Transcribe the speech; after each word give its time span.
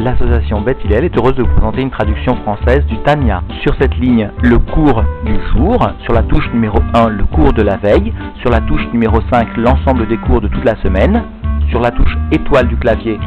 l'association 0.00 0.62
Beth 0.62 0.78
Hillel 0.84 1.04
est 1.04 1.16
heureuse 1.16 1.34
de 1.34 1.42
vous 1.42 1.52
présenter 1.52 1.82
une 1.82 1.90
traduction 1.90 2.34
française 2.36 2.84
du 2.86 2.96
Tanya. 2.98 3.42
Sur 3.62 3.74
cette 3.80 3.94
ligne, 3.96 4.30
le 4.42 4.58
cours 4.58 5.04
du 5.24 5.34
jour, 5.52 5.86
sur 6.04 6.14
la 6.14 6.22
touche 6.22 6.48
numéro 6.52 6.78
1, 6.94 7.08
le 7.08 7.24
cours 7.24 7.52
de 7.52 7.62
la 7.62 7.76
veille, 7.76 8.12
sur 8.40 8.50
la 8.50 8.60
touche 8.60 8.86
numéro 8.92 9.20
5, 9.30 9.56
l'ensemble 9.58 10.08
des 10.08 10.16
cours 10.16 10.40
de 10.40 10.48
toute 10.48 10.64
la 10.64 10.76
semaine, 10.76 11.22
sur 11.68 11.80
la 11.80 11.90
touche 11.90 12.16
étoile 12.32 12.68
du 12.68 12.76
clavier, 12.76 13.18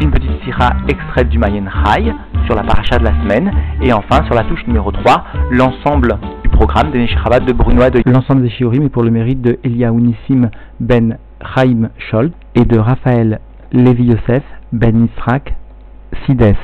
une 0.00 0.10
petite 0.10 0.42
sira 0.44 0.70
extraite 0.88 1.28
du 1.28 1.38
Mayen 1.38 1.64
Chai, 1.84 2.12
sur 2.46 2.54
la 2.54 2.62
paracha 2.62 2.98
de 2.98 3.04
la 3.04 3.12
semaine, 3.22 3.50
et 3.82 3.92
enfin 3.92 4.24
sur 4.26 4.34
la 4.34 4.44
touche 4.44 4.66
numéro 4.66 4.92
3, 4.92 5.24
l'ensemble 5.50 6.18
du 6.42 6.50
programme 6.50 6.90
des 6.90 6.98
Neshachabat 6.98 7.40
de 7.40 7.52
Brunois 7.52 7.90
de 7.90 8.02
L'ensemble 8.06 8.42
des 8.42 8.50
Shiurim 8.50 8.82
est 8.82 8.90
pour 8.90 9.02
le 9.02 9.10
mérite 9.10 9.40
de 9.40 9.58
Eliaou 9.64 10.00
Nissim 10.00 10.50
Ben 10.80 11.16
Chaim 11.54 11.88
Scholl 11.98 12.30
et 12.54 12.64
de 12.64 12.78
Raphaël 12.78 13.40
Levi 13.72 14.04
Yosef 14.04 14.42
Ben 14.72 14.94
Nisrak 14.94 15.54
Sides. 16.26 16.56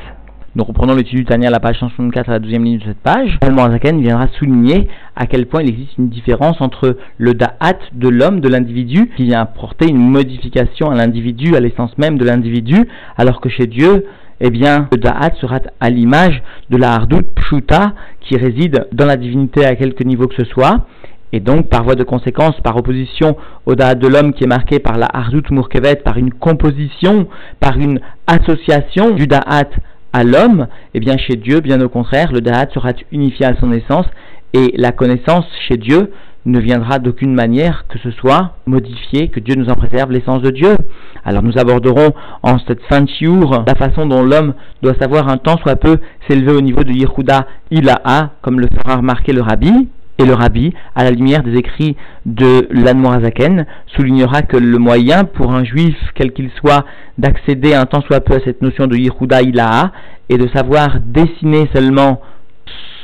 Nous 0.55 0.65
reprenons 0.65 0.95
l'étude 0.95 1.19
du 1.19 1.25
Tania 1.27 1.49
à 1.49 1.51
la 1.51 1.61
page 1.61 1.79
164 1.79 2.31
à 2.31 2.33
la 2.33 2.39
deuxième 2.39 2.65
ligne 2.65 2.79
de 2.79 2.85
cette 2.85 3.03
page. 3.03 3.39
Zaken 3.43 4.01
viendra 4.01 4.27
souligner 4.39 4.89
à 5.15 5.27
quel 5.27 5.47
point 5.47 5.61
il 5.63 5.69
existe 5.69 5.99
une 5.99 6.09
différence 6.09 6.61
entre 6.63 6.97
le 7.19 7.35
da'at 7.35 7.79
de 7.93 8.09
l'homme, 8.09 8.41
de 8.41 8.49
l'individu, 8.49 9.11
qui 9.17 9.25
vient 9.25 9.43
apporter 9.43 9.87
une 9.87 10.09
modification 10.09 10.91
à 10.91 10.95
l'individu, 10.95 11.57
à 11.57 11.61
l'essence 11.61 11.99
même 11.99 12.17
de 12.17 12.25
l'individu, 12.25 12.89
alors 13.19 13.43
que 13.43 13.51
chez 13.51 13.67
Dieu, 13.67 14.07
eh 14.41 14.49
bien, 14.51 14.89
le 14.93 14.97
da'at 14.99 15.33
sera 15.41 15.61
à 15.79 15.91
l'image 15.91 16.43
de 16.71 16.79
la 16.79 16.95
hardout 16.95 17.27
pshuta 17.35 17.93
qui 18.21 18.39
réside 18.39 18.89
dans 18.93 19.07
la 19.07 19.17
divinité 19.17 19.67
à 19.67 19.77
quelque 19.77 20.05
niveau 20.05 20.27
que 20.27 20.43
ce 20.43 20.49
soit, 20.51 20.87
et 21.33 21.41
donc, 21.41 21.69
par 21.69 21.85
voie 21.85 21.97
de 21.97 22.05
conséquence, 22.05 22.55
par 22.63 22.77
opposition 22.77 23.37
au 23.67 23.75
da'at 23.75 23.95
de 23.95 24.07
l'homme 24.07 24.33
qui 24.33 24.45
est 24.45 24.49
marqué 24.49 24.79
par 24.79 24.97
la 24.97 25.09
hardout 25.13 25.51
murkevet, 25.51 25.97
par 25.97 26.17
une 26.19 26.33
composition, 26.33 27.29
par 27.61 27.77
une 27.77 28.01
association 28.27 29.11
du 29.11 29.27
da'at 29.27 29.71
à 30.17 30.25
l'homme, 30.25 30.69
eh 30.95 31.01
bien 31.01 31.19
chez 31.19 31.37
Dieu, 31.37 31.61
bien 31.61 31.79
au 31.83 31.91
contraire, 31.91 32.33
le 32.33 32.41
Da'at 32.41 32.69
sera 32.73 32.93
unifié 33.13 33.45
à 33.45 33.55
son 33.61 33.71
essence 33.71 34.07
et 34.55 34.73
la 34.77 34.91
connaissance 34.91 35.45
chez 35.69 35.77
Dieu 35.77 36.11
ne 36.47 36.59
viendra 36.59 36.99
d'aucune 36.99 37.35
manière 37.35 37.85
que 37.89 37.99
ce 37.99 38.11
soit 38.13 38.57
modifié, 38.67 39.29
que 39.29 39.41
Dieu 39.41 39.57
nous 39.57 39.69
en 39.69 39.75
préserve 39.75 40.13
l'essence 40.13 40.41
de 40.41 40.51
Dieu. 40.51 40.75
Alors 41.23 41.43
nous 41.43 41.59
aborderons 41.59 42.15
en 42.43 42.59
cette 42.67 42.83
fin 42.85 43.03
de 43.03 43.11
chiour 43.11 43.65
la 43.67 43.75
façon 43.75 44.07
dont 44.07 44.23
l'homme 44.23 44.55
doit 44.81 44.95
savoir 44.99 45.29
un 45.29 45.37
temps 45.37 45.59
soit 45.59 45.77
peu 45.77 45.99
s'élever 46.27 46.53
au 46.53 46.63
niveau 46.63 46.83
de 46.83 46.93
Yehuda 46.93 47.47
Ilaha, 47.71 48.31
comme 48.41 48.61
le 48.61 48.69
fera 48.75 48.97
remarquer 48.97 49.33
le 49.33 49.43
rabbi, 49.43 49.89
et 50.19 50.25
le 50.25 50.33
rabbi, 50.35 50.73
à 50.95 51.05
la 51.05 51.11
lumière 51.11 51.43
des 51.43 51.57
écrits 51.57 51.97
de 52.25 52.69
l'Admorazaken, 52.71 53.67
soulignera 53.95 54.43
que 54.43 54.57
le 54.57 54.79
moyen 54.79 55.25
pour 55.25 55.53
un 55.53 55.65
juif, 55.65 55.97
quel 56.15 56.33
qu'il 56.33 56.51
soit, 56.59 56.85
d'accéder 57.19 57.75
un 57.75 57.85
temps 57.85 58.01
soit 58.03 58.21
peu 58.21 58.35
à 58.35 58.41
cette 58.45 58.63
notion 58.63 58.87
de 58.87 58.97
Yehuda 58.97 59.43
Ilaha, 59.43 59.93
est 60.29 60.39
de 60.39 60.49
savoir 60.55 60.99
dessiner 61.05 61.69
seulement, 61.75 62.21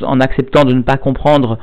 en 0.03 0.21
acceptant 0.21 0.65
de 0.65 0.73
ne 0.73 0.83
pas 0.83 0.97
comprendre, 0.97 1.59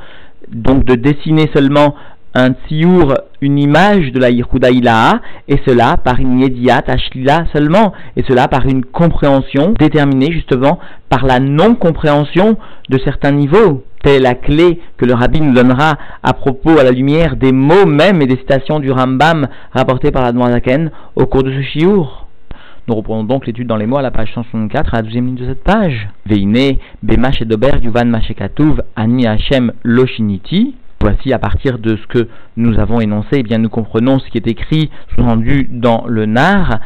donc 0.52 0.84
de 0.84 0.94
dessiner 0.94 1.50
seulement 1.54 1.94
un 2.34 2.52
tsiour, 2.68 3.14
une 3.40 3.58
image 3.58 4.12
de 4.12 4.20
la 4.20 4.30
Yehuda 4.30 4.70
Ilaha, 4.70 5.20
et 5.48 5.60
cela 5.66 5.96
par 5.96 6.20
une 6.20 6.40
yediat 6.40 6.84
ashlila 6.86 7.46
seulement, 7.52 7.92
et 8.16 8.22
cela 8.28 8.46
par 8.46 8.66
une 8.66 8.84
compréhension 8.84 9.74
déterminée 9.78 10.30
justement 10.30 10.78
par 11.08 11.26
la 11.26 11.40
non-compréhension 11.40 12.56
de 12.88 12.98
certains 12.98 13.32
niveaux. 13.32 13.82
Telle 14.02 14.16
est 14.16 14.20
la 14.20 14.34
clé 14.34 14.80
que 14.96 15.04
le 15.04 15.12
rabbi 15.12 15.40
nous 15.40 15.52
donnera 15.52 15.98
à 16.22 16.32
propos, 16.32 16.78
à 16.78 16.84
la 16.84 16.90
lumière 16.90 17.36
des 17.36 17.52
mots 17.52 17.84
même 17.84 18.22
et 18.22 18.26
des 18.26 18.36
citations 18.36 18.80
du 18.80 18.90
Rambam 18.90 19.48
rapportés 19.72 20.10
par 20.10 20.22
la 20.22 20.32
Zaken 20.52 20.90
au 21.16 21.26
cours 21.26 21.42
de 21.42 21.52
ce 21.52 21.60
chiour. 21.62 22.26
Nous 22.88 22.94
reprenons 22.94 23.24
donc 23.24 23.46
l'étude 23.46 23.68
dans 23.68 23.76
les 23.76 23.86
mots 23.86 23.98
à 23.98 24.02
la 24.02 24.10
page 24.10 24.32
164, 24.34 24.94
à 24.94 24.96
la 24.96 25.02
deuxième 25.02 25.26
ligne 25.26 25.36
de 25.36 25.46
cette 25.46 25.62
page. 25.62 26.08
Veine, 26.24 26.76
Bemash 27.02 27.42
et 27.42 27.44
Dober, 27.44 27.72
Yuvan 27.82 28.06
Mashekatuv, 28.06 28.82
Ani 28.96 29.26
Hashem 29.26 29.72
Loshiniti. 29.84 30.74
Voici 31.02 31.32
à 31.32 31.38
partir 31.38 31.78
de 31.78 31.96
ce 31.96 32.06
que 32.08 32.28
nous 32.56 32.78
avons 32.78 33.00
énoncé, 33.00 33.28
eh 33.38 33.42
bien 33.42 33.56
nous 33.56 33.70
comprenons 33.70 34.18
ce 34.18 34.28
qui 34.28 34.36
est 34.36 34.46
écrit, 34.46 34.90
sous-rendu 35.14 35.66
dans 35.70 36.04
le 36.06 36.26
Nar, 36.26 36.80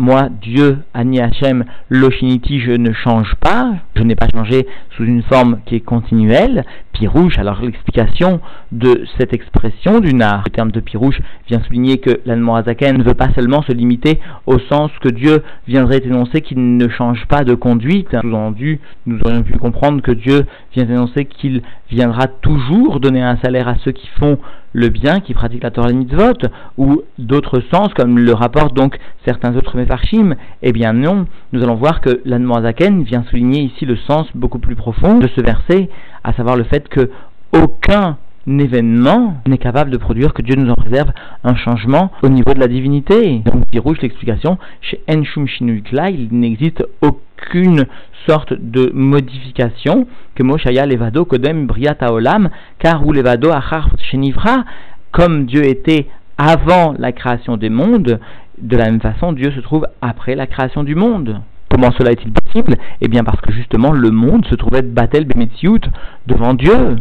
moi, 0.00 0.28
Dieu, 0.40 0.78
Ani 0.94 1.20
Hachem, 1.20 1.64
je 1.90 2.76
ne 2.76 2.92
change 2.92 3.34
pas, 3.36 3.74
je 3.94 4.02
n'ai 4.02 4.14
pas 4.14 4.28
changé 4.32 4.66
sous 4.96 5.04
une 5.04 5.22
forme 5.22 5.60
qui 5.66 5.76
est 5.76 5.80
continuelle. 5.80 6.64
Pirouche, 6.92 7.38
alors 7.38 7.60
l'explication 7.62 8.40
de 8.72 9.04
cette 9.18 9.32
expression 9.32 10.00
du 10.00 10.14
nar, 10.14 10.42
le 10.46 10.50
terme 10.50 10.70
de 10.70 10.80
Pirouche 10.80 11.20
vient 11.48 11.62
souligner 11.62 11.98
que 11.98 12.20
l'Anmorazaken 12.26 12.96
ne 12.96 13.02
veut 13.02 13.14
pas 13.14 13.28
seulement 13.34 13.62
se 13.62 13.72
limiter 13.72 14.20
au 14.46 14.58
sens 14.58 14.90
que 15.00 15.08
Dieu 15.08 15.42
viendrait 15.68 16.02
énoncer 16.04 16.40
qu'il 16.40 16.76
ne 16.76 16.88
change 16.88 17.26
pas 17.26 17.44
de 17.44 17.54
conduite. 17.54 18.08
Sous-entendu, 18.20 18.80
nous 19.06 19.18
aurions 19.24 19.42
pu 19.42 19.52
comprendre 19.58 20.02
que 20.02 20.12
Dieu 20.12 20.46
vient 20.74 20.88
énoncer 20.88 21.26
qu'il 21.26 21.62
viendra 21.90 22.28
toujours 22.28 23.00
donner 23.00 23.22
un 23.22 23.36
salaire 23.42 23.68
à 23.68 23.76
ceux 23.84 23.92
qui 23.92 24.06
font 24.18 24.38
le 24.72 24.88
bien, 24.88 25.20
qui 25.20 25.34
pratiquent 25.34 25.64
la 25.64 25.70
Torah 25.70 25.92
mitzvot, 25.92 26.48
ou 26.78 27.02
d'autres 27.18 27.60
sens, 27.72 27.92
comme 27.94 28.18
le 28.18 28.32
rapportent 28.32 28.74
donc 28.74 28.98
certains 29.24 29.56
autres 29.56 29.76
méfarchim, 29.76 30.36
eh 30.62 30.72
bien 30.72 30.92
non, 30.92 31.26
nous 31.52 31.62
allons 31.62 31.74
voir 31.74 32.00
que 32.00 32.20
l'Anmoazaken 32.24 33.02
vient 33.02 33.24
souligner 33.24 33.62
ici 33.62 33.84
le 33.84 33.96
sens 33.96 34.28
beaucoup 34.34 34.60
plus 34.60 34.76
profond 34.76 35.18
de 35.18 35.28
ce 35.34 35.40
verset, 35.40 35.88
à 36.22 36.32
savoir 36.32 36.56
le 36.56 36.64
fait 36.64 36.88
que 36.88 37.10
aucun 37.52 38.16
événement 38.46 39.36
n'est 39.46 39.58
capable 39.58 39.90
de 39.90 39.96
produire, 39.96 40.32
que 40.32 40.42
Dieu 40.42 40.56
nous 40.56 40.70
en 40.70 40.74
préserve, 40.74 41.12
un 41.44 41.54
changement 41.54 42.10
au 42.22 42.28
niveau 42.28 42.54
de 42.54 42.60
la 42.60 42.68
divinité. 42.68 43.42
Donc, 43.44 43.64
rouge 43.76 43.98
l'explication, 44.02 44.58
chez 44.80 45.00
Enshum 45.08 45.46
Shinuikla, 45.46 46.10
il 46.10 46.28
n'existe 46.30 46.84
aucune 47.02 47.86
sorte 48.26 48.52
de 48.52 48.90
modification 48.94 50.06
que 50.34 50.42
Moshaya 50.42 50.86
Levado 50.86 51.24
Kodem 51.24 51.66
Briata 51.66 52.12
Olam, 52.12 52.50
car 52.78 53.04
Levado 53.04 53.50
Achar 53.50 53.90
Shenivra, 54.10 54.64
comme 55.12 55.46
Dieu 55.46 55.64
était 55.64 56.06
avant 56.38 56.94
la 56.98 57.12
création 57.12 57.56
des 57.56 57.70
mondes, 57.70 58.20
de 58.60 58.76
la 58.76 58.84
même 58.86 59.00
façon 59.00 59.32
Dieu 59.32 59.50
se 59.52 59.60
trouve 59.60 59.86
après 60.00 60.34
la 60.34 60.46
création 60.46 60.84
du 60.84 60.94
monde. 60.94 61.40
Comment 61.70 61.92
cela 61.92 62.12
est-il 62.12 62.32
possible? 62.32 62.76
Eh 63.00 63.08
bien 63.08 63.24
parce 63.24 63.40
que 63.40 63.52
justement 63.52 63.92
le 63.92 64.10
monde 64.10 64.44
se 64.46 64.54
trouvait 64.54 64.82
Batel 64.82 65.24
Bemetziut 65.24 65.80
devant 66.26 66.54
Dieu 66.54 66.96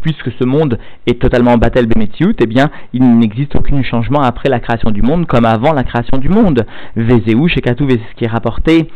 puisque 0.00 0.30
ce 0.38 0.44
monde 0.44 0.78
est 1.06 1.20
totalement 1.20 1.56
Batel 1.56 1.86
Bemetziut, 1.86 2.36
eh 2.40 2.46
bien, 2.46 2.70
il 2.92 3.18
n'existe 3.18 3.56
aucun 3.56 3.82
changement 3.82 4.22
après 4.22 4.48
la 4.48 4.60
création 4.60 4.90
du 4.90 5.02
monde 5.02 5.26
comme 5.26 5.44
avant 5.44 5.72
la 5.72 5.84
création 5.84 6.18
du 6.18 6.28
monde. 6.28 6.66
Vezeu, 6.96 7.48
Shekatu, 7.48 7.84
ce 7.90 8.16
qui 8.16 8.24
est 8.24 8.28
rapporté, 8.28 8.88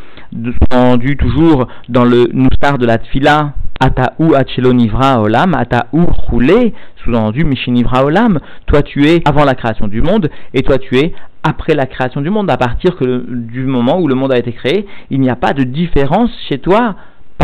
rendu 0.71 1.17
toujours 1.17 1.67
dans 1.89 2.05
le 2.05 2.29
Noustar 2.33 2.77
de 2.77 2.85
la 2.85 2.97
Tfila, 2.97 3.53
Ataou 3.79 4.33
Achelonivra 4.35 5.21
Olam, 5.21 5.53
Ataou 5.53 6.05
Roulé, 6.05 6.73
sous-entendu 7.03 7.43
Mishinivra 7.43 8.05
Olam, 8.05 8.39
toi 8.65 8.81
tu 8.81 9.05
es 9.05 9.21
avant 9.25 9.43
la 9.43 9.53
création 9.53 9.87
du 9.87 10.01
monde, 10.01 10.29
et 10.53 10.61
toi 10.61 10.77
tu 10.77 10.97
es 10.97 11.13
après 11.43 11.75
la 11.75 11.85
création 11.85 12.21
du 12.21 12.29
monde. 12.29 12.49
À 12.49 12.57
partir 12.57 12.95
que, 12.95 13.25
du 13.29 13.65
moment 13.65 13.99
où 13.99 14.07
le 14.07 14.15
monde 14.15 14.33
a 14.33 14.37
été 14.37 14.51
créé, 14.53 14.87
il 15.11 15.19
n'y 15.19 15.29
a 15.29 15.35
pas 15.35 15.53
de 15.53 15.63
différence 15.63 16.31
chez 16.49 16.57
toi 16.59 16.95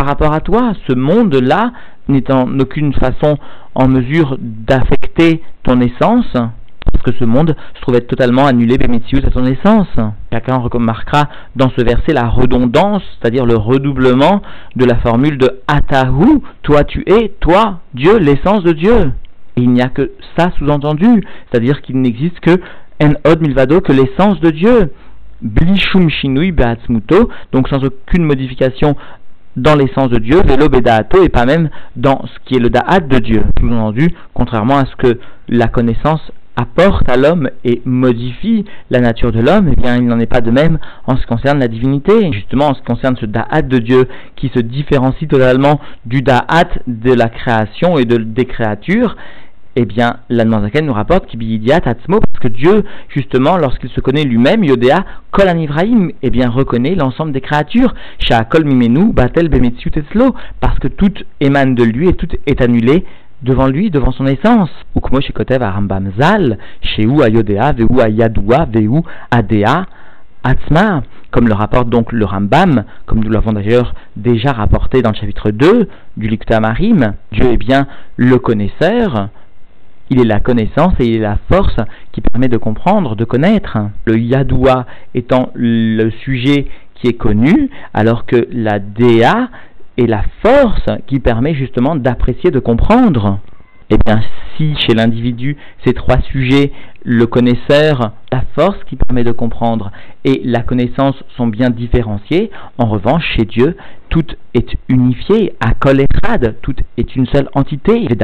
par 0.02 0.08
rapport 0.08 0.34
à 0.34 0.40
toi. 0.40 0.74
Ce 0.88 0.96
monde-là 0.96 1.74
n'est 2.08 2.32
en 2.32 2.60
aucune 2.60 2.92
façon 2.92 3.38
en 3.76 3.88
mesure 3.88 4.36
d'affecter 4.40 5.44
ton 5.62 5.80
essence, 5.80 6.26
parce 6.34 7.04
que 7.06 7.14
ce 7.20 7.24
monde 7.24 7.56
se 7.76 7.82
trouvait 7.82 8.02
totalement 8.02 8.48
annulé 8.48 8.80
Bémétius 8.80 9.24
à 9.26 9.30
ton 9.30 9.46
essence. 9.46 9.96
Chacun 10.34 10.58
remarquera 10.58 11.30
dans 11.56 11.70
ce 11.78 11.86
verset 11.86 12.14
la 12.14 12.28
redondance, 12.28 13.04
c'est-à-dire 13.20 13.46
le 13.46 13.56
redoublement 13.58 14.42
de 14.76 14.86
la 14.86 14.96
formule 14.96 15.38
de 15.38 15.62
Atahu, 15.68 16.42
toi 16.64 16.84
tu 16.84 17.04
es, 17.06 17.34
toi, 17.40 17.82
Dieu, 17.94 18.18
l'essence 18.18 18.64
de 18.64 18.72
Dieu. 18.72 19.12
Et 19.56 19.62
il 19.62 19.70
n'y 19.70 19.84
a 19.84 19.90
que 19.90 20.14
ça 20.36 20.50
sous-entendu, 20.58 21.24
c'est-à-dire 21.52 21.84
qu'il 21.84 22.02
n'existe 22.02 22.40
que 22.40 22.60
En 23.04 23.12
Od 23.24 23.40
Milvado, 23.40 23.82
que 23.82 23.92
l'essence 23.92 24.40
de 24.40 24.50
Dieu. 24.50 24.92
Blishum 25.42 26.10
Shinui 26.10 26.52
Beatzmuto, 26.52 27.30
donc 27.52 27.68
sans 27.68 27.84
aucune 27.84 28.24
modification 28.24 28.96
dans 29.56 29.76
l'essence 29.76 30.10
de 30.10 30.20
Dieu, 30.20 30.42
velo 30.46 30.70
bedaato, 30.70 31.24
et 31.24 31.30
pas 31.30 31.46
même 31.46 31.70
dans 31.96 32.22
ce 32.26 32.40
qui 32.46 32.56
est 32.56 32.60
le 32.60 32.70
da'at 32.70 33.02
de 33.02 33.20
Dieu. 33.20 33.44
Sous-entendu, 33.60 34.14
contrairement 34.34 34.78
à 34.78 34.86
ce 34.86 34.96
que 34.96 35.20
la 35.50 35.68
connaissance 35.68 36.32
apporte 36.56 37.10
à 37.10 37.18
l'homme 37.18 37.50
et 37.64 37.82
modifie 37.86 38.66
la 38.90 39.00
nature 39.00 39.32
de 39.32 39.40
l'homme, 39.40 39.70
eh 39.72 39.76
bien 39.76 39.96
il 39.98 40.06
n'en 40.06 40.20
est 40.20 40.26
pas 40.26 40.42
de 40.42 40.52
même 40.52 40.78
en 41.08 41.16
ce 41.16 41.22
qui 41.22 41.28
concerne 41.28 41.60
la 41.60 41.68
divinité. 41.68 42.32
Justement, 42.32 42.68
en 42.68 42.74
ce 42.74 42.80
qui 42.80 42.86
concerne 42.86 43.16
ce 43.18 43.26
da'at 43.26 43.62
de 43.62 43.78
Dieu 43.78 44.08
qui 44.36 44.50
se 44.54 44.60
différencie 44.60 45.28
totalement 45.28 45.80
du 46.06 46.22
da'at 46.22 46.70
de 46.88 47.14
la 47.14 47.30
création 47.30 47.98
et 47.98 48.06
de, 48.06 48.18
des 48.18 48.46
créatures, 48.46 49.16
eh 49.76 49.86
bien, 49.86 50.18
l'Anmanzaken 50.30 50.86
nous 50.86 50.94
rapporte 50.94 51.28
qu'il 51.28 51.72
Atzmo, 51.72 52.20
que 52.42 52.50
Dieu, 52.50 52.84
justement, 53.10 53.58
lorsqu'il 53.58 53.90
se 53.90 54.02
connaît 54.02 54.24
lui-même, 54.24 54.64
Yodéa, 54.64 55.06
Kol 55.32 55.48
Ibrahim, 55.58 56.12
eh 56.22 56.30
bien, 56.30 56.50
reconnaît 56.50 56.96
l'ensemble 56.96 57.32
des 57.32 57.42
créatures, 57.42 57.94
Kol 58.50 58.66
Mimenu, 58.66 59.14
Batel 59.14 59.48
Bemetziut 59.48 59.92
parce 60.60 60.80
que 60.80 60.88
tout 60.88 61.14
émane 61.40 61.76
de 61.76 61.84
lui 61.84 62.10
et 62.10 62.14
tout 62.14 62.28
est 62.46 62.62
annulé 62.62 63.06
devant 63.44 63.68
lui, 63.68 63.90
devant 63.90 64.12
son 64.12 64.26
essence. 64.26 64.70
Ukmo 64.96 65.22
Shekotev 65.22 65.64
Arambam 65.64 66.12
Zal, 66.20 66.58
Sheu 66.82 67.22
Ayodea, 67.24 67.74
Veu 67.74 67.88
Ayadua, 68.00 68.66
Veu 68.66 69.02
Adea, 69.32 69.86
Atzma, 70.44 71.04
comme 71.30 71.48
le 71.48 71.54
rapporte 71.54 71.90
donc 71.90 72.12
le 72.12 72.26
Rambam, 72.26 72.84
comme 73.06 73.24
nous 73.24 73.30
l'avons 73.30 73.54
d'ailleurs 73.54 73.94
déjà 74.16 74.52
rapporté 74.52 75.02
dans 75.02 75.12
le 75.12 75.16
chapitre 75.16 75.52
2 75.52 75.88
du 76.18 76.28
Likta 76.28 76.60
Marim, 76.60 77.14
Dieu 77.32 77.46
est 77.46 77.58
bien 77.58 77.88
le 78.18 78.38
connaisseur, 78.40 79.30
il 80.12 80.20
est 80.20 80.26
la 80.26 80.42
connaissance 80.42 80.94
et 81.00 81.06
il 81.06 81.16
est 81.16 81.20
la 81.20 81.38
force 81.50 81.78
qui 82.12 82.20
permet 82.20 82.50
de 82.50 82.58
comprendre, 82.58 83.16
de 83.16 83.24
connaître. 83.24 83.78
Le 84.06 84.20
Yadoua 84.20 84.86
étant 85.16 85.52
le 85.56 86.12
sujet 86.24 86.68
qui 86.96 87.08
est 87.08 87.14
connu, 87.14 87.70
alors 87.94 88.26
que 88.26 88.48
la 88.52 88.80
Déa 88.80 89.50
est 89.98 90.08
la 90.08 90.24
force 90.42 90.86
qui 91.08 91.20
permet 91.20 91.56
justement 91.56 91.96
d'apprécier, 91.96 92.52
de 92.52 92.60
comprendre. 92.60 93.40
Eh 93.94 93.98
bien, 94.06 94.22
si 94.56 94.74
chez 94.78 94.94
l'individu, 94.94 95.58
ces 95.84 95.94
trois 95.94 96.22
sujets, 96.22 96.72
le 97.04 97.26
connaisseur, 97.28 98.14
la 98.32 98.42
force 98.56 98.78
qui 98.86 98.96
permet 98.96 99.26
de 99.26 99.34
comprendre 99.34 99.92
et 100.24 100.42
la 100.46 100.62
connaissance 100.62 101.22
sont 101.36 101.48
bien 101.48 101.70
différenciés, 101.70 102.52
en 102.78 102.86
revanche, 102.86 103.26
chez 103.36 103.44
Dieu, 103.44 103.76
tout 104.08 104.26
est 104.54 104.78
unifié, 104.88 105.56
à 105.60 105.74
kolerad, 105.74 106.56
tout 106.62 106.76
est 106.96 107.18
une 107.18 107.26
seule 107.28 107.50
entité. 107.54 108.06
Et 108.06 108.16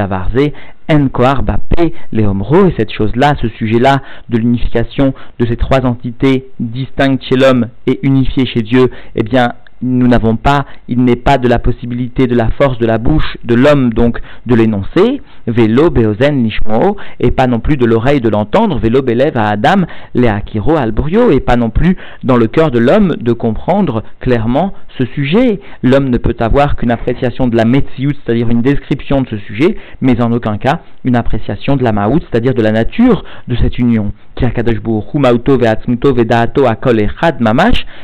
cette 2.78 2.92
chose-là, 2.92 3.34
ce 3.42 3.48
sujet-là 3.48 4.00
de 4.30 4.38
l'unification 4.38 5.12
de 5.38 5.46
ces 5.46 5.56
trois 5.56 5.84
entités 5.84 6.46
distinctes 6.60 7.24
chez 7.24 7.36
l'homme 7.36 7.68
et 7.86 8.00
unifiées 8.02 8.46
chez 8.46 8.62
Dieu, 8.62 8.90
eh 9.16 9.22
bien, 9.22 9.52
nous 9.82 10.08
n'avons 10.08 10.36
pas, 10.36 10.66
il 10.88 11.04
n'est 11.04 11.16
pas 11.16 11.38
de 11.38 11.48
la 11.48 11.58
possibilité 11.58 12.26
de 12.26 12.34
la 12.34 12.50
force 12.50 12.78
de 12.78 12.86
la 12.86 12.98
bouche 12.98 13.36
de 13.44 13.54
l'homme 13.54 13.92
donc 13.92 14.18
de 14.46 14.54
l'énoncer, 14.54 15.20
nishmo, 15.46 16.96
et 17.20 17.30
pas 17.30 17.46
non 17.46 17.60
plus 17.60 17.76
de 17.76 17.86
l'oreille 17.86 18.20
de 18.20 18.28
l'entendre, 18.28 18.78
vélo 18.78 19.00
à 19.34 19.48
Adam, 19.48 19.86
leakiro 20.14 20.76
albrio, 20.76 21.30
et 21.30 21.40
pas 21.40 21.56
non 21.56 21.70
plus 21.70 21.96
dans 22.24 22.36
le 22.36 22.46
cœur 22.46 22.70
de 22.70 22.78
l'homme 22.78 23.16
de 23.20 23.32
comprendre 23.32 24.02
clairement 24.20 24.72
ce 24.98 25.04
sujet. 25.06 25.60
L'homme 25.82 26.08
ne 26.10 26.18
peut 26.18 26.36
avoir 26.40 26.76
qu'une 26.76 26.90
appréciation 26.90 27.46
de 27.46 27.56
la 27.56 27.64
metziut, 27.64 28.16
c'est-à-dire 28.24 28.50
une 28.50 28.62
description 28.62 29.22
de 29.22 29.28
ce 29.28 29.38
sujet, 29.38 29.76
mais 30.00 30.20
en 30.20 30.32
aucun 30.32 30.58
cas 30.58 30.80
une 31.04 31.16
appréciation 31.16 31.76
de 31.76 31.84
la 31.84 31.92
maout, 31.92 32.20
c'est-à-dire 32.30 32.54
de 32.54 32.62
la 32.62 32.72
nature 32.72 33.24
de 33.46 33.56
cette 33.56 33.78
union. 33.78 34.12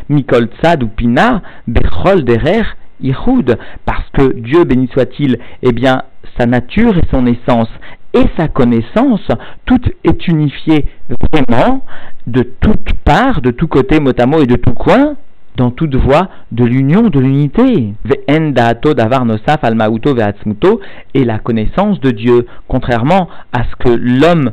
mikol 0.08 0.48
Bechol 1.66 2.25
derer 2.25 2.62
parce 3.84 4.08
que 4.12 4.32
Dieu, 4.34 4.64
béni 4.64 4.88
soit-il, 4.93 5.38
eh 5.62 5.72
bien, 5.72 6.02
sa 6.38 6.46
nature 6.46 6.96
et 6.96 7.06
son 7.11 7.26
essence 7.26 7.69
et 8.14 8.26
sa 8.37 8.49
connaissance, 8.49 9.26
tout 9.66 9.81
est 10.05 10.28
unifié 10.28 10.87
vraiment 11.32 11.84
de 12.26 12.43
toutes 12.61 12.94
parts, 13.05 13.40
de 13.40 13.50
tous 13.50 13.66
côtés, 13.66 13.99
mot 13.99 14.12
à 14.16 14.26
mot 14.26 14.40
et 14.40 14.46
de 14.46 14.55
tout 14.56 14.72
coin, 14.72 15.16
dans 15.56 15.70
toute 15.70 15.94
voie 15.96 16.28
de 16.52 16.64
l'union, 16.64 17.08
de 17.08 17.19
l'unité. 17.19 17.94
Et 21.14 21.25
la 21.25 21.38
connaissance 21.38 22.00
de 22.00 22.10
Dieu, 22.10 22.46
contrairement 22.69 23.28
à 23.52 23.64
ce 23.64 23.76
que 23.76 23.90
l'homme 23.90 24.52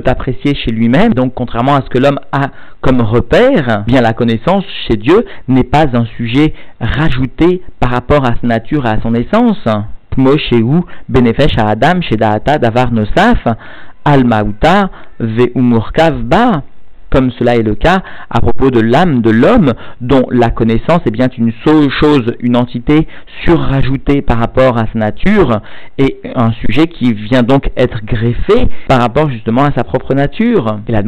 peut 0.00 0.10
apprécier 0.10 0.54
chez 0.54 0.70
lui-même. 0.70 1.14
Donc, 1.14 1.32
contrairement 1.34 1.74
à 1.74 1.82
ce 1.82 1.88
que 1.88 1.98
l'homme 1.98 2.20
a 2.32 2.48
comme 2.80 3.00
repère, 3.00 3.84
bien 3.86 4.00
la 4.00 4.12
connaissance 4.12 4.64
chez 4.86 4.96
Dieu 4.96 5.24
n'est 5.48 5.64
pas 5.64 5.86
un 5.92 6.04
sujet 6.16 6.54
rajouté 6.80 7.62
par 7.80 7.90
rapport 7.90 8.24
à 8.24 8.34
sa 8.40 8.46
nature 8.46 8.86
à 8.86 9.00
son 9.02 9.14
essence. 9.14 9.66
À 9.66 9.84
Adam 11.68 12.00
chez 12.00 12.16
Daata 12.16 12.58
davar 12.58 12.90
comme 17.10 17.30
cela 17.32 17.56
est 17.56 17.62
le 17.62 17.74
cas 17.74 18.02
à 18.30 18.40
propos 18.40 18.70
de 18.70 18.80
l'âme 18.80 19.20
de 19.20 19.30
l'homme, 19.30 19.72
dont 20.00 20.26
la 20.30 20.50
connaissance 20.50 21.00
est 21.06 21.10
bien 21.10 21.28
une 21.36 21.52
chose, 22.00 22.34
une 22.40 22.56
entité 22.56 23.06
surrajoutée 23.44 24.22
par 24.22 24.38
rapport 24.38 24.78
à 24.78 24.86
sa 24.92 24.98
nature, 24.98 25.60
et 25.98 26.18
un 26.34 26.52
sujet 26.52 26.86
qui 26.86 27.12
vient 27.12 27.42
donc 27.42 27.70
être 27.76 28.04
greffé 28.04 28.68
par 28.88 29.00
rapport 29.00 29.30
justement 29.30 29.64
à 29.64 29.72
sa 29.72 29.84
propre 29.84 30.14
nature. 30.14 30.78
Et 30.88 30.92
la 30.92 31.02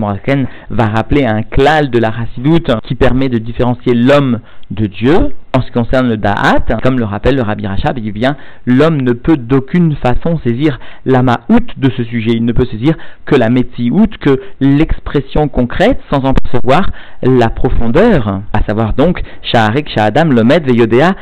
va 0.71 0.87
rappeler 0.87 1.25
un 1.25 1.43
klal 1.43 1.91
de 1.91 1.99
la 1.99 2.11
racidoute 2.11 2.71
qui 2.87 2.95
permet 2.95 3.29
de 3.29 3.39
différencier 3.39 3.95
l'homme 3.95 4.41
de 4.71 4.87
Dieu. 4.87 5.35
En 5.55 5.63
ce 5.63 5.67
qui 5.67 5.73
concerne 5.73 6.09
le 6.09 6.17
da'at, 6.19 6.79
comme 6.83 6.99
le 6.99 7.05
rappelle 7.05 7.37
le 7.37 7.43
Rabbi 7.43 7.67
Rachab, 7.67 7.97
il 7.97 8.05
dit 8.05 8.13
bien 8.13 8.37
l'homme 8.67 9.01
ne 9.01 9.13
peut 9.13 9.37
d'aucune 9.37 9.97
façon 9.97 10.39
saisir 10.45 10.79
la 11.07 11.23
ma'out 11.23 11.67
de 11.77 11.91
ce 11.97 12.05
sujet. 12.05 12.33
Il 12.33 12.45
ne 12.45 12.53
peut 12.53 12.67
saisir 12.67 12.95
que 13.25 13.35
la 13.35 13.49
metzi-out, 13.49 14.19
que 14.19 14.41
l'expression 14.61 15.49
concrète, 15.49 16.01
sans 16.13 16.25
en 16.25 16.35
percevoir 16.35 16.91
la 17.23 17.49
profondeur. 17.49 18.43
À 18.53 18.63
savoir 18.67 18.93
donc, 18.93 19.23
Sha'arik, 19.43 19.89
Sha'adam, 19.89 20.33
Lomed, 20.33 20.67
Veyodea, 20.67 21.15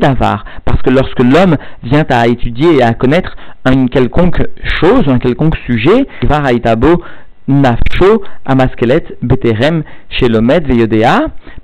davar. 0.00 0.44
Parce 0.64 0.80
que 0.82 0.90
lorsque 0.90 1.20
l'homme 1.20 1.56
vient 1.82 2.04
à 2.08 2.28
étudier 2.28 2.76
et 2.76 2.82
à 2.82 2.94
connaître 2.94 3.36
une 3.66 3.88
quelconque 3.88 4.46
chose, 4.80 5.08
un 5.08 5.18
quelconque 5.18 5.56
sujet, 5.66 6.06
Var 6.22 6.44
Haïtabo, 6.44 7.02
Chez 10.10 10.28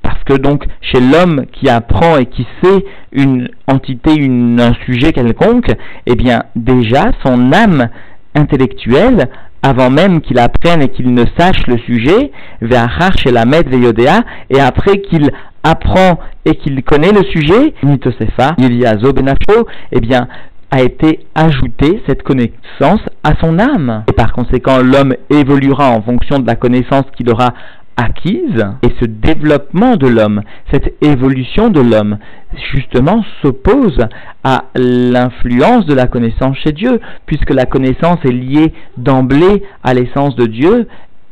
parce 0.02 0.22
que 0.24 0.34
donc 0.34 0.64
chez 0.80 1.00
l'homme 1.00 1.46
qui 1.52 1.68
apprend 1.68 2.16
et 2.18 2.26
qui 2.26 2.46
sait 2.62 2.84
une 3.12 3.48
entité, 3.66 4.10
un 4.20 4.72
sujet 4.86 5.12
quelconque, 5.12 5.72
eh 6.06 6.14
bien 6.14 6.44
déjà 6.54 7.12
son 7.24 7.52
âme 7.52 7.88
intellectuelle, 8.34 9.28
avant 9.62 9.90
même 9.90 10.20
qu'il 10.20 10.38
apprenne 10.38 10.82
et 10.82 10.88
qu'il 10.88 11.12
ne 11.14 11.24
sache 11.38 11.66
le 11.66 11.78
sujet, 11.78 12.32
Ve'achar 12.60 13.16
chez 13.16 13.30
Veyodea, 13.30 14.22
et 14.50 14.60
après 14.60 15.00
qu'il 15.02 15.30
apprend 15.62 16.18
et 16.44 16.56
qu'il 16.56 16.82
connaît 16.82 17.12
le 17.12 17.22
sujet, 17.24 17.74
Nitosefa, 17.82 18.54
Yeliazo 18.58 19.12
Benafo, 19.12 19.66
eh 19.92 20.00
bien 20.00 20.26
a 20.72 20.80
été 20.80 21.26
ajoutée 21.34 22.02
cette 22.08 22.22
connaissance 22.22 23.02
à 23.22 23.34
son 23.40 23.58
âme. 23.58 24.04
Et 24.08 24.12
par 24.14 24.32
conséquent, 24.32 24.78
l'homme 24.78 25.14
évoluera 25.28 25.90
en 25.90 26.00
fonction 26.00 26.38
de 26.38 26.46
la 26.46 26.56
connaissance 26.56 27.04
qu'il 27.14 27.30
aura 27.30 27.52
acquise 27.98 28.64
et 28.82 28.88
ce 28.98 29.04
développement 29.04 29.96
de 29.96 30.08
l'homme, 30.08 30.40
cette 30.72 30.94
évolution 31.02 31.68
de 31.68 31.80
l'homme, 31.80 32.16
justement 32.72 33.22
s'oppose 33.42 33.98
à 34.44 34.64
l'influence 34.74 35.84
de 35.84 35.92
la 35.92 36.06
connaissance 36.06 36.56
chez 36.56 36.72
Dieu, 36.72 37.00
puisque 37.26 37.52
la 37.52 37.66
connaissance 37.66 38.18
est 38.24 38.32
liée 38.32 38.72
d'emblée 38.96 39.62
à 39.84 39.92
l'essence 39.92 40.34
de 40.36 40.46
Dieu, 40.46 40.88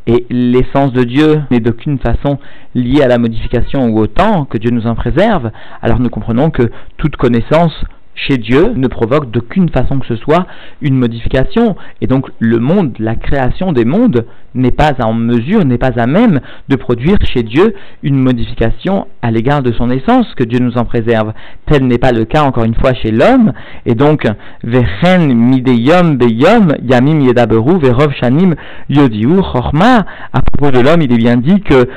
et 0.06 0.26
l'essence 0.28 0.92
de 0.92 1.04
Dieu 1.04 1.40
n'est 1.50 1.60
d'aucune 1.60 1.98
façon 1.98 2.38
liée 2.74 3.02
à 3.02 3.08
la 3.08 3.18
modification 3.18 3.88
ou 3.88 4.00
au 4.00 4.06
temps, 4.06 4.44
que 4.44 4.58
Dieu 4.58 4.70
nous 4.70 4.86
en 4.86 4.94
préserve, 4.94 5.50
alors 5.80 5.98
nous 5.98 6.10
comprenons 6.10 6.50
que 6.50 6.70
toute 6.98 7.16
connaissance 7.16 7.72
chez 8.14 8.38
Dieu 8.38 8.72
ne 8.74 8.88
provoque 8.88 9.30
d'aucune 9.30 9.68
façon 9.70 9.98
que 9.98 10.06
ce 10.06 10.16
soit 10.16 10.46
une 10.80 10.96
modification. 10.96 11.76
Et 12.00 12.06
donc 12.06 12.30
le 12.38 12.58
monde, 12.58 12.94
la 12.98 13.14
création 13.14 13.72
des 13.72 13.84
mondes 13.84 14.26
n'est 14.54 14.72
pas 14.72 14.92
en 15.00 15.12
mesure, 15.14 15.64
n'est 15.64 15.78
pas 15.78 15.98
à 15.98 16.06
même 16.06 16.40
de 16.68 16.76
produire 16.76 17.16
chez 17.22 17.42
Dieu 17.42 17.74
une 18.02 18.16
modification 18.16 19.06
à 19.22 19.30
l'égard 19.30 19.62
de 19.62 19.72
son 19.72 19.90
essence, 19.90 20.34
que 20.34 20.44
Dieu 20.44 20.58
nous 20.58 20.76
en 20.76 20.84
préserve. 20.84 21.32
Tel 21.66 21.86
n'est 21.86 21.98
pas 21.98 22.12
le 22.12 22.24
cas 22.24 22.42
encore 22.42 22.64
une 22.64 22.74
fois 22.74 22.94
chez 22.94 23.10
l'homme. 23.10 23.52
Et 23.86 23.94
donc, 23.94 24.26
Vechen 24.64 25.32
mideyom 25.32 26.16
beyom 26.16 26.74
yamim 26.82 27.20
yedaberu 27.20 27.80
shanim 28.20 28.54
chorma. 28.90 30.04
À 30.32 30.40
propos 30.42 30.76
de 30.76 30.82
l'homme, 30.82 31.02
il 31.02 31.12
est 31.12 31.16
bien 31.16 31.36
dit 31.36 31.60
que 31.60 31.88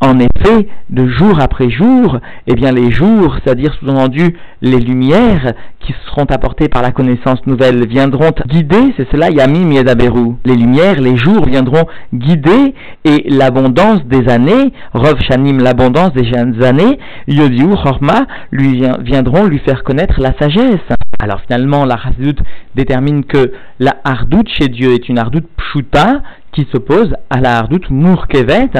en 0.00 0.18
effet, 0.18 0.66
de 0.90 1.08
jour 1.08 1.40
après 1.40 1.70
jour, 1.70 2.18
eh 2.46 2.54
bien 2.54 2.72
les 2.72 2.90
jours, 2.90 3.36
c'est-à-dire 3.42 3.74
sous-entendu 3.74 4.36
les 4.60 4.78
lumières 4.78 5.54
qui 5.80 5.94
seront 6.06 6.24
apportées 6.24 6.68
par 6.68 6.82
la 6.82 6.90
connaissance 6.90 7.44
nouvelle, 7.46 7.86
viendront 7.86 8.32
guider, 8.46 8.94
c'est 8.96 9.10
cela 9.10 9.30
Yamim 9.30 9.72
Yedaberu. 9.72 10.34
Les 10.44 10.56
lumières, 10.56 11.00
les 11.00 11.16
jours 11.16 11.46
viendront 11.46 11.86
guider 12.12 12.74
et 13.04 13.24
l'abondance 13.28 14.04
des 14.04 14.28
années, 14.28 14.72
Rov 14.92 15.20
Shanim, 15.20 15.58
l'abondance 15.58 16.12
des 16.12 16.24
jeunes 16.24 16.62
années, 16.62 16.98
Yodiu 17.26 17.74
Chorma, 17.82 18.26
lui 18.50 18.82
viendront 19.00 19.46
lui 19.46 19.58
faire 19.60 19.82
connaître 19.84 20.20
la 20.20 20.32
sagesse. 20.38 20.80
Alors 21.18 21.40
finalement, 21.40 21.84
la 21.84 21.96
Chassidut 21.96 22.42
détermine 22.74 23.24
que 23.24 23.52
la 23.78 23.96
Hardout 24.04 24.46
chez 24.48 24.68
Dieu 24.68 24.92
est 24.92 25.08
une 25.08 25.18
Hardout 25.18 25.44
Pshuta 25.56 26.22
qui 26.52 26.66
s'oppose 26.70 27.14
à 27.30 27.40
la 27.40 27.58
Hardout 27.58 27.90
Murkevet 27.90 28.70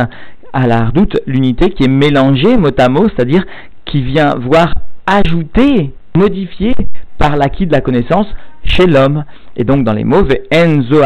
à 0.54 0.66
la 0.68 0.90
l'unité 1.26 1.70
qui 1.70 1.84
est 1.84 1.88
mélangée 1.88 2.56
mot 2.56 2.70
à 2.78 2.88
mot, 2.88 3.08
c'est-à-dire 3.08 3.44
qui 3.84 4.02
vient 4.02 4.36
voir 4.36 4.72
ajouter, 5.06 5.92
modifier 6.16 6.74
par 7.18 7.36
l'acquis 7.36 7.66
de 7.66 7.72
la 7.72 7.80
connaissance 7.80 8.28
chez 8.64 8.86
l'homme. 8.86 9.24
Et 9.56 9.64
donc 9.64 9.84
dans 9.84 9.92
les 9.92 10.04
mots, 10.04 10.26
enzo 10.50 11.02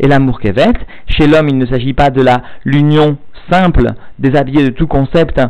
et 0.00 0.06
l'amour 0.06 0.40
kevet, 0.40 0.72
chez 1.06 1.26
l'homme 1.26 1.48
il 1.48 1.58
ne 1.58 1.66
s'agit 1.66 1.92
pas 1.92 2.10
de 2.10 2.22
la 2.22 2.42
l'union 2.64 3.18
simple, 3.50 3.92
déshabillée 4.18 4.64
de 4.64 4.70
tout 4.70 4.86
concept 4.86 5.40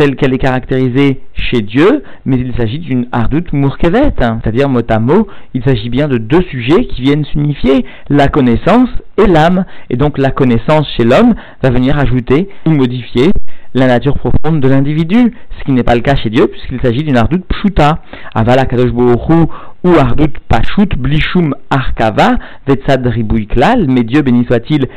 telle 0.00 0.16
qu'elle 0.16 0.32
est 0.32 0.38
caractérisée 0.38 1.20
chez 1.34 1.60
Dieu, 1.60 2.02
mais 2.24 2.38
il 2.38 2.54
s'agit 2.56 2.78
d'une 2.78 3.06
hardout 3.12 3.52
mourkevet, 3.52 4.14
hein. 4.20 4.40
c'est-à-dire 4.42 4.70
mot 4.70 4.80
à 4.88 4.98
mot, 4.98 5.28
il 5.52 5.62
s'agit 5.62 5.90
bien 5.90 6.08
de 6.08 6.16
deux 6.16 6.40
sujets 6.50 6.86
qui 6.86 7.02
viennent 7.02 7.26
s'unifier, 7.26 7.84
la 8.08 8.28
connaissance 8.28 8.88
et 9.18 9.26
l'âme. 9.26 9.66
Et 9.90 9.96
donc 9.96 10.16
la 10.16 10.30
connaissance 10.30 10.88
chez 10.96 11.04
l'homme 11.04 11.34
va 11.62 11.68
venir 11.68 11.98
ajouter 11.98 12.48
ou 12.66 12.70
modifier 12.70 13.30
la 13.74 13.88
nature 13.88 14.16
profonde 14.16 14.60
de 14.60 14.68
l'individu, 14.68 15.34
ce 15.58 15.64
qui 15.64 15.72
n'est 15.72 15.82
pas 15.82 15.94
le 15.94 16.00
cas 16.00 16.16
chez 16.16 16.30
Dieu 16.30 16.46
puisqu'il 16.46 16.80
s'agit 16.80 17.04
d'une 17.04 17.18
ardoute 17.18 17.44
pshuta. 17.44 17.98
Avala 18.34 18.64
kadosh 18.64 18.92
ou 18.92 19.90
ardout 19.98 20.32
pashut 20.48 20.96
blishum 20.96 21.54
arkava 21.68 22.36
vetsad 22.66 23.06
klal, 23.50 23.84
mais 23.86 24.04
Dieu 24.04 24.22
béni 24.22 24.46
soit-il 24.46 24.88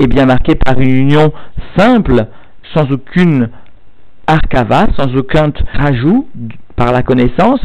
est 0.00 0.08
bien 0.08 0.26
marqué 0.26 0.56
par 0.56 0.80
une 0.80 0.96
union 0.96 1.32
simple, 1.76 2.26
sans 2.74 2.90
aucune 2.90 3.50
arkava, 4.28 4.86
sans 4.96 5.12
aucun 5.16 5.50
rajout 5.72 6.28
par 6.76 6.92
la 6.92 7.02
connaissance, 7.02 7.60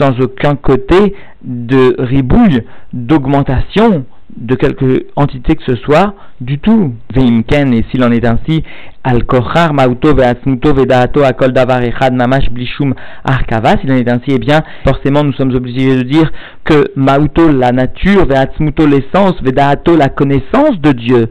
sans 0.00 0.18
aucun 0.20 0.56
côté 0.56 1.14
de 1.42 1.94
ribouille, 1.98 2.62
d'augmentation 2.94 4.06
de 4.36 4.54
quelque 4.56 5.06
entité 5.16 5.54
que 5.54 5.62
ce 5.64 5.76
soit 5.76 6.14
du 6.40 6.58
tout. 6.58 6.94
Veimken, 7.14 7.72
et 7.72 7.84
s'il 7.90 8.02
en 8.02 8.10
est 8.10 8.26
ainsi, 8.26 8.64
al 9.04 9.24
kochar 9.24 9.74
mauto 9.74 10.14
ve'atznuto 10.14 10.72
ve'daato 10.74 11.22
akol 11.22 11.52
davar 11.52 11.84
echad 11.84 12.14
mamash 12.14 12.48
blishum 12.50 12.94
arkava, 13.22 13.76
s'il 13.76 13.92
en 13.92 13.96
est 13.96 14.10
ainsi, 14.10 14.30
eh 14.30 14.38
bien, 14.38 14.62
forcément, 14.86 15.22
nous 15.22 15.34
sommes 15.34 15.54
obligés 15.54 15.96
de 15.96 16.02
dire 16.02 16.32
que 16.64 16.90
mauto, 16.96 17.50
la 17.52 17.70
nature, 17.70 18.26
ve'atzmuto, 18.26 18.86
l'essence, 18.86 19.40
ve'daato, 19.42 19.96
la 19.96 20.08
connaissance 20.08 20.80
de 20.80 20.92
Dieu, 20.92 21.26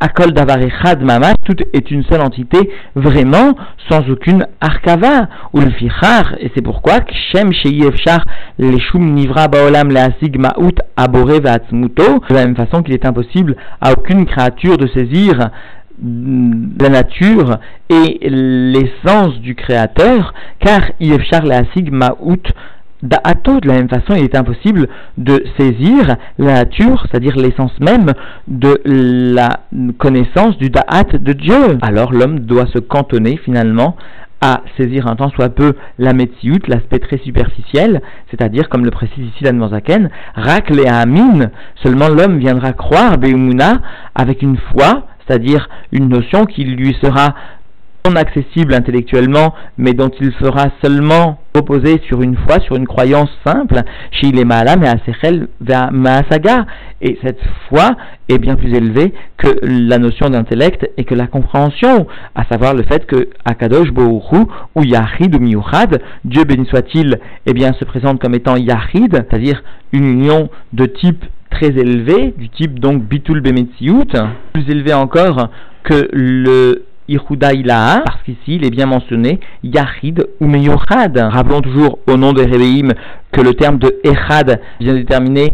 Akol 0.00 0.32
Davar 0.32 0.58
Mamash, 1.00 1.34
tout 1.44 1.56
est 1.72 1.90
une 1.90 2.04
seule 2.04 2.20
entité, 2.20 2.70
vraiment, 2.94 3.54
sans 3.88 4.08
aucune 4.10 4.46
Arkava, 4.60 5.28
ou 5.52 5.60
le 5.60 5.70
Fichar, 5.70 6.34
et 6.40 6.50
c'est 6.54 6.62
pourquoi 6.62 7.00
Shem 7.32 7.52
Shei 7.52 7.86
Efshar 7.86 8.22
Leshum 8.58 9.14
Nivra 9.14 9.48
Baolam 9.48 9.88
Leasig 9.88 10.38
Maout 10.38 10.74
Abore 10.96 11.40
Vatsmuto, 11.40 12.20
de 12.28 12.34
la 12.34 12.46
même 12.46 12.56
façon 12.56 12.82
qu'il 12.82 12.94
est 12.94 13.06
impossible 13.06 13.56
à 13.80 13.92
aucune 13.92 14.26
créature 14.26 14.76
de 14.76 14.86
saisir 14.88 15.50
la 16.02 16.88
nature 16.88 17.58
et 17.88 18.18
l'essence 18.28 19.38
du 19.40 19.54
créateur, 19.54 20.34
car 20.58 20.82
Yefshar 21.00 21.44
Leasig 21.44 21.90
Maout 21.92 22.42
De 23.04 23.68
la 23.68 23.74
même 23.74 23.88
façon, 23.90 24.14
il 24.16 24.24
est 24.24 24.34
impossible 24.34 24.88
de 25.18 25.44
saisir 25.58 26.16
la 26.38 26.54
nature, 26.54 27.04
c'est-à-dire 27.06 27.36
l'essence 27.36 27.78
même 27.78 28.12
de 28.48 28.80
la 28.86 29.60
connaissance 29.98 30.56
du 30.56 30.70
Da'at 30.70 31.12
de 31.12 31.32
Dieu. 31.34 31.78
Alors 31.82 32.12
l'homme 32.12 32.40
doit 32.40 32.66
se 32.66 32.78
cantonner 32.78 33.36
finalement 33.36 33.96
à 34.40 34.62
saisir 34.78 35.06
un 35.06 35.16
temps 35.16 35.30
soit 35.30 35.50
peu 35.50 35.74
la 35.98 36.14
Metsiout, 36.14 36.66
l'aspect 36.66 36.98
très 36.98 37.18
superficiel, 37.18 38.00
c'est-à-dire, 38.30 38.68
comme 38.70 38.84
le 38.84 38.90
précise 38.90 39.26
ici 39.26 39.44
l'Anne 39.44 39.62
Rak 40.34 40.70
le 40.70 40.86
Amin, 40.88 41.50
seulement 41.82 42.08
l'homme 42.08 42.38
viendra 42.38 42.72
croire 42.72 43.18
Beumuna 43.18 43.82
avec 44.14 44.42
une 44.42 44.56
foi, 44.56 45.06
c'est-à-dire 45.26 45.68
une 45.92 46.08
notion 46.08 46.46
qui 46.46 46.64
lui 46.64 46.96
sera 47.02 47.34
non 48.06 48.16
accessible 48.16 48.74
intellectuellement, 48.74 49.54
mais 49.78 49.94
dont 49.94 50.10
il 50.20 50.30
fera 50.32 50.66
seulement 50.82 51.38
reposer 51.54 52.02
sur 52.06 52.20
une 52.20 52.36
foi, 52.36 52.60
sur 52.60 52.76
une 52.76 52.86
croyance 52.86 53.30
simple, 53.46 53.80
chez 54.10 54.30
les 54.30 54.42
à 54.42 55.90
Maasaga. 55.90 56.66
Et 57.00 57.18
cette 57.24 57.40
foi 57.68 57.92
est 58.28 58.36
bien 58.36 58.56
plus 58.56 58.74
élevée 58.74 59.14
que 59.38 59.48
la 59.62 59.96
notion 59.96 60.28
d'intellect 60.28 60.86
et 60.98 61.04
que 61.04 61.14
la 61.14 61.26
compréhension, 61.26 62.06
à 62.34 62.44
savoir 62.44 62.74
le 62.74 62.82
fait 62.82 63.06
que 63.06 63.30
Akadosh 63.46 63.90
Bohuru 63.90 64.44
ou 64.74 64.84
Yahid 64.84 65.34
ou 65.34 65.38
Miuchad, 65.38 66.02
Dieu 66.26 66.44
béni 66.44 66.66
soit-il, 66.66 67.18
eh 67.46 67.54
bien, 67.54 67.72
se 67.72 67.86
présente 67.86 68.20
comme 68.20 68.34
étant 68.34 68.56
Yahid, 68.56 69.14
c'est-à-dire 69.14 69.62
une 69.92 70.04
union 70.04 70.50
de 70.74 70.84
type 70.84 71.24
très 71.50 71.68
élevé, 71.68 72.34
du 72.36 72.50
type 72.50 72.80
donc 72.80 73.02
Bitul 73.04 73.40
Bemetziut, 73.40 74.12
plus 74.52 74.68
élevé 74.68 74.92
encore 74.92 75.48
que 75.84 76.08
le 76.12 76.84
Ilaha, 77.08 78.02
parce 78.04 78.22
qu'ici 78.24 78.56
il 78.56 78.64
est 78.64 78.70
bien 78.70 78.86
mentionné 78.86 79.40
Yahid 79.62 80.26
ou 80.40 80.46
Meyochad. 80.46 81.16
Rappelons 81.16 81.60
toujours 81.60 81.98
au 82.06 82.16
nom 82.16 82.32
de 82.32 82.42
Rebeim 82.42 82.92
que 83.32 83.40
le 83.40 83.54
terme 83.54 83.78
de 83.78 83.94
Echad 84.04 84.60
vient 84.80 84.94
déterminer 84.94 85.52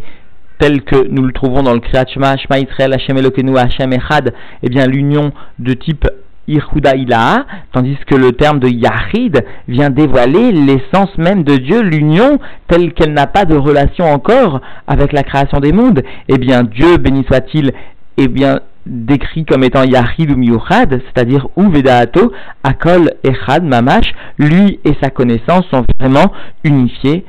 tel 0.59 0.83
que 0.83 1.09
nous 1.09 1.23
le 1.23 1.33
trouvons 1.33 1.63
dans 1.63 1.73
le 1.73 1.81
Kriyat 1.81 2.07
Shema, 2.07 2.37
Shema 2.37 2.59
Israel, 2.59 2.93
Hashem 2.93 3.17
Elokenu, 3.17 3.57
Hashem 3.57 3.93
Echad, 3.93 4.35
eh 4.63 4.69
bien 4.69 4.87
l'union 4.87 5.33
de 5.59 5.73
type 5.73 6.07
Yehuda 6.47 6.97
Ilaha, 6.97 7.47
tandis 7.73 7.97
que 8.07 8.15
le 8.15 8.33
terme 8.33 8.59
de 8.59 8.69
Yahid 8.69 9.45
vient 9.69 9.91
dévoiler 9.91 10.53
l'essence 10.53 11.17
même 11.17 11.45
de 11.45 11.57
Dieu, 11.57 11.81
l'union 11.81 12.39
telle 12.69 12.93
qu'elle 12.93 13.13
n'a 13.13 13.27
pas 13.27 13.45
de 13.45 13.57
relation 13.57 14.05
encore 14.05 14.61
avec 14.87 15.13
la 15.13 15.23
création 15.23 15.61
des 15.61 15.73
mondes. 15.73 16.03
Eh 16.29 16.39
bien 16.39 16.63
Dieu, 16.65 16.97
béni 16.97 17.25
soit-il, 17.25 17.73
eh 18.17 18.29
bien 18.29 18.61
décrit 18.87 19.45
comme 19.45 19.65
étant 19.65 19.85
Yahid 19.85 20.31
ou 20.31 20.61
c'est-à-dire 20.69 21.47
ou 21.57 21.71
Vedaato, 21.71 22.33
Akol 22.63 23.11
Echad 23.23 23.65
Mamash, 23.65 24.13
lui 24.39 24.81
et 24.85 24.95
sa 25.03 25.11
connaissance 25.11 25.67
sont 25.71 25.85
vraiment 25.99 26.33
unifiés 26.65 27.25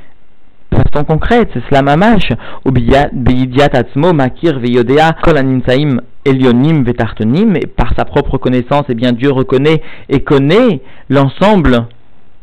de 0.72 0.78
façon 0.78 1.04
concrète, 1.04 1.50
c'est 1.54 1.64
cela 1.70 1.82
Mamash, 1.82 2.30
Atzmo, 3.74 4.14
Makir 4.14 4.60
Veyodea, 4.60 5.12
Kol 5.22 5.38
Elionim 6.24 6.84
Vetartonim, 6.84 7.56
et 7.56 7.68
par 7.68 7.94
sa 7.98 8.06
propre 8.06 8.38
connaissance, 8.38 8.86
eh 8.90 8.94
bien 8.94 9.12
Dieu 9.12 9.32
reconnaît 9.32 9.82
et 10.08 10.22
connaît 10.22 10.82
l'ensemble 11.10 11.88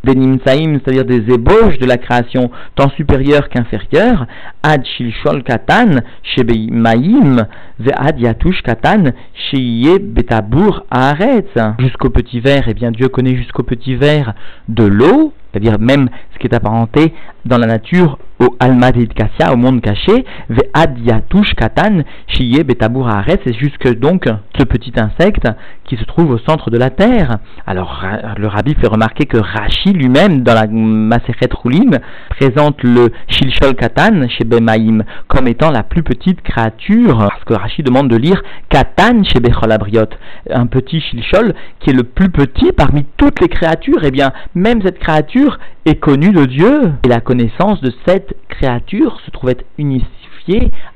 des 0.04 0.14
nimsaim, 0.14 0.80
c'est-à-dire 0.82 1.04
des 1.04 1.32
ébauches 1.32 1.78
de 1.78 1.86
la 1.86 1.96
création, 1.96 2.50
tant 2.74 2.90
supérieures 2.90 3.48
qu'inférieures, 3.48 4.26
ad 4.62 4.84
shilshol 4.84 5.42
katan, 5.42 6.00
maim, 6.70 7.46
ve 7.78 7.90
ad 7.94 8.20
yatush 8.20 8.62
katan, 8.62 9.12
sheye 9.50 9.98
betabour 9.98 10.84
haaretz. 10.90 11.52
Jusqu'au 11.78 12.10
petit 12.10 12.40
verre, 12.40 12.64
eh 12.68 12.74
bien 12.74 12.90
Dieu 12.90 13.08
connaît 13.08 13.36
jusqu'au 13.36 13.62
petit 13.62 13.96
verre 13.96 14.34
de 14.68 14.84
l'eau, 14.84 15.32
c'est-à-dire 15.50 15.78
même 15.78 16.08
ce 16.34 16.38
qui 16.38 16.46
est 16.46 16.54
apparenté 16.54 17.12
dans 17.44 17.58
la 17.58 17.66
nature 17.66 18.18
au 18.40 18.56
Almadid 18.60 19.12
Kassia, 19.12 19.52
au 19.52 19.56
monde 19.56 19.80
caché, 19.80 20.24
Ve'ad 20.48 20.96
Katan, 21.56 22.02
Shiye 22.28 22.62
Betabour 22.64 23.08
c'est 23.44 23.54
jusque 23.54 23.98
donc 23.98 24.26
ce 24.58 24.64
petit 24.64 24.92
insecte 24.96 25.46
qui 25.84 25.96
se 25.96 26.04
trouve 26.04 26.30
au 26.30 26.38
centre 26.38 26.70
de 26.70 26.78
la 26.78 26.90
terre. 26.90 27.38
Alors 27.66 28.04
le 28.36 28.46
rabbi 28.46 28.74
fait 28.74 28.86
remarquer 28.86 29.24
que 29.26 29.38
Rashi 29.38 29.92
lui-même, 29.92 30.42
dans 30.42 30.54
la 30.54 30.66
Maseret 30.66 31.48
Roulim, 31.52 31.98
présente 32.30 32.82
le 32.82 33.10
Shilshol 33.28 33.74
Katan 33.74 34.28
chez 34.28 34.44
Bemaim 34.44 35.02
comme 35.28 35.48
étant 35.48 35.70
la 35.70 35.82
plus 35.82 36.02
petite 36.02 36.42
créature, 36.42 37.18
parce 37.18 37.44
que 37.44 37.54
Rashi 37.54 37.82
demande 37.82 38.08
de 38.08 38.16
lire 38.16 38.42
Katan 38.68 39.24
chez 39.24 39.40
Becholabriot, 39.40 40.10
un 40.50 40.66
petit 40.66 41.00
Shilshol 41.00 41.54
qui 41.80 41.90
est 41.90 41.94
le 41.94 42.04
plus 42.04 42.30
petit 42.30 42.72
parmi 42.72 43.06
toutes 43.16 43.40
les 43.40 43.48
créatures, 43.48 44.04
et 44.04 44.08
eh 44.08 44.10
bien 44.10 44.32
même 44.54 44.82
cette 44.82 44.98
créature 44.98 45.58
est 45.86 45.96
connue 45.96 46.32
de 46.32 46.44
Dieu, 46.44 46.92
et 47.04 47.08
la 47.08 47.20
connaissance 47.20 47.80
de 47.80 47.92
cette 48.06 48.27
créature 48.48 49.20
se 49.24 49.30
trouvait 49.30 49.56
unifiée 49.78 50.08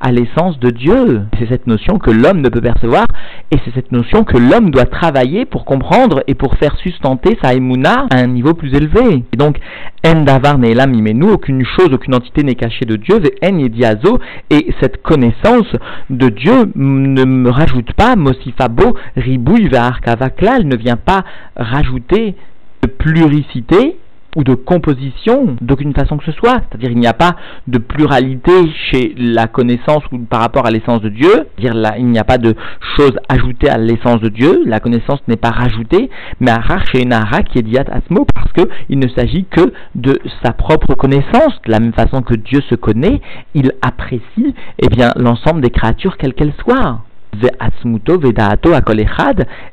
à 0.01 0.13
l'essence 0.13 0.59
de 0.59 0.71
Dieu. 0.71 1.23
C'est 1.39 1.49
cette 1.49 1.67
notion 1.67 1.99
que 1.99 2.11
l'homme 2.11 2.41
ne 2.41 2.49
peut 2.49 2.61
percevoir 2.61 3.07
et 3.51 3.57
c'est 3.65 3.75
cette 3.75 3.93
notion 3.93 4.25
que 4.25 4.39
l'homme 4.39 4.71
doit 4.71 4.87
travailler 4.87 5.45
pour 5.45 5.65
comprendre 5.65 6.23
et 6.27 6.35
pour 6.35 6.55
faire 6.57 6.77
sustenter 6.77 7.39
sa 7.43 7.55
émouna 7.55 8.07
à 8.11 8.17
un 8.19 8.29
niveau 8.29 8.55
plus 8.55 8.75
élevé. 8.75 9.25
Et 9.33 9.37
donc, 9.37 9.59
en 10.07 10.23
davar 10.23 10.59
nous 10.59 11.29
aucune 11.29 11.65
chose, 11.65 11.93
aucune 11.93 12.15
entité 12.15 12.43
n'est 12.43 12.55
cachée 12.55 12.85
de 12.85 12.97
Dieu, 12.97 13.21
en 13.43 13.69
diazo, 13.69 14.19
et 14.51 14.75
cette 14.81 15.03
connaissance 15.03 15.77
de 16.11 16.29
Dieu 16.29 16.73
ne 16.75 17.25
me 17.25 17.51
rajoute 17.51 17.93
pas, 17.93 18.17
mosifabo, 18.17 18.97
ribouille, 19.17 19.69
vaklal, 19.69 20.65
ne 20.65 20.77
vient 20.77 20.97
pas 20.97 21.25
rajouter 21.57 22.35
de 22.83 22.89
pluricité 22.89 23.97
ou 24.37 24.45
de 24.45 24.55
composition 24.55 25.57
d'aucune 25.61 25.95
façon 25.95 26.17
que 26.17 26.25
ce 26.25 26.33
soit. 26.33 26.63
C'est-à-dire 26.69 26.91
il 26.91 26.99
n'y 26.99 27.07
a 27.07 27.13
pas 27.13 27.37
de 27.67 27.79
pluralité 27.79 28.53
chez 28.91 29.15
la 29.17 29.47
connaissance 29.47 30.03
ou 30.11 30.19
par 30.19 30.41
rapport 30.41 30.67
à 30.67 30.71
l'essence 30.71 31.03
de 31.03 31.09
Dieu. 31.09 31.47
dire 31.59 31.75
là, 31.75 31.95
il 31.99 32.07
n'y 32.07 32.19
a 32.19 32.25
pas 32.25 32.39
de 32.39 32.55
choses 32.97 33.19
ajoutées 33.29 33.69
à 33.69 33.79
l'essence 33.79 34.21
de 34.21 34.29
Dieu. 34.29 34.63
La 34.67 34.81
connaissance 34.81 35.21
n'est 35.29 35.37
pas 35.37 35.51
rajoutée, 35.51 36.11
mais 36.41 36.51
Arar 36.51 36.85
chez 36.87 37.05
Nahara 37.05 37.43
qui 37.43 37.59
est 37.59 37.63
diat 37.63 37.85
asmo 37.91 38.27
parce 38.35 38.53
que 38.53 38.73
il 38.89 38.99
ne 38.99 39.09
s'agit 39.09 39.45
que 39.45 39.73
de 39.95 40.19
sa 40.43 40.53
propre 40.53 40.95
connaissance. 40.95 41.61
De 41.67 41.71
la 41.71 41.81
même 41.81 41.93
façon 41.93 42.23
que 42.23 42.35
Dieu 42.35 42.61
se 42.69 42.75
connaît, 42.75 43.21
il 43.55 43.73
apprécie 43.83 44.55
eh 44.79 44.87
l'ensemble 45.17 45.61
des 45.61 45.71
créatures 45.71 46.17
quelles 46.17 46.35
qu'elles 46.35 46.55
soient 46.63 47.01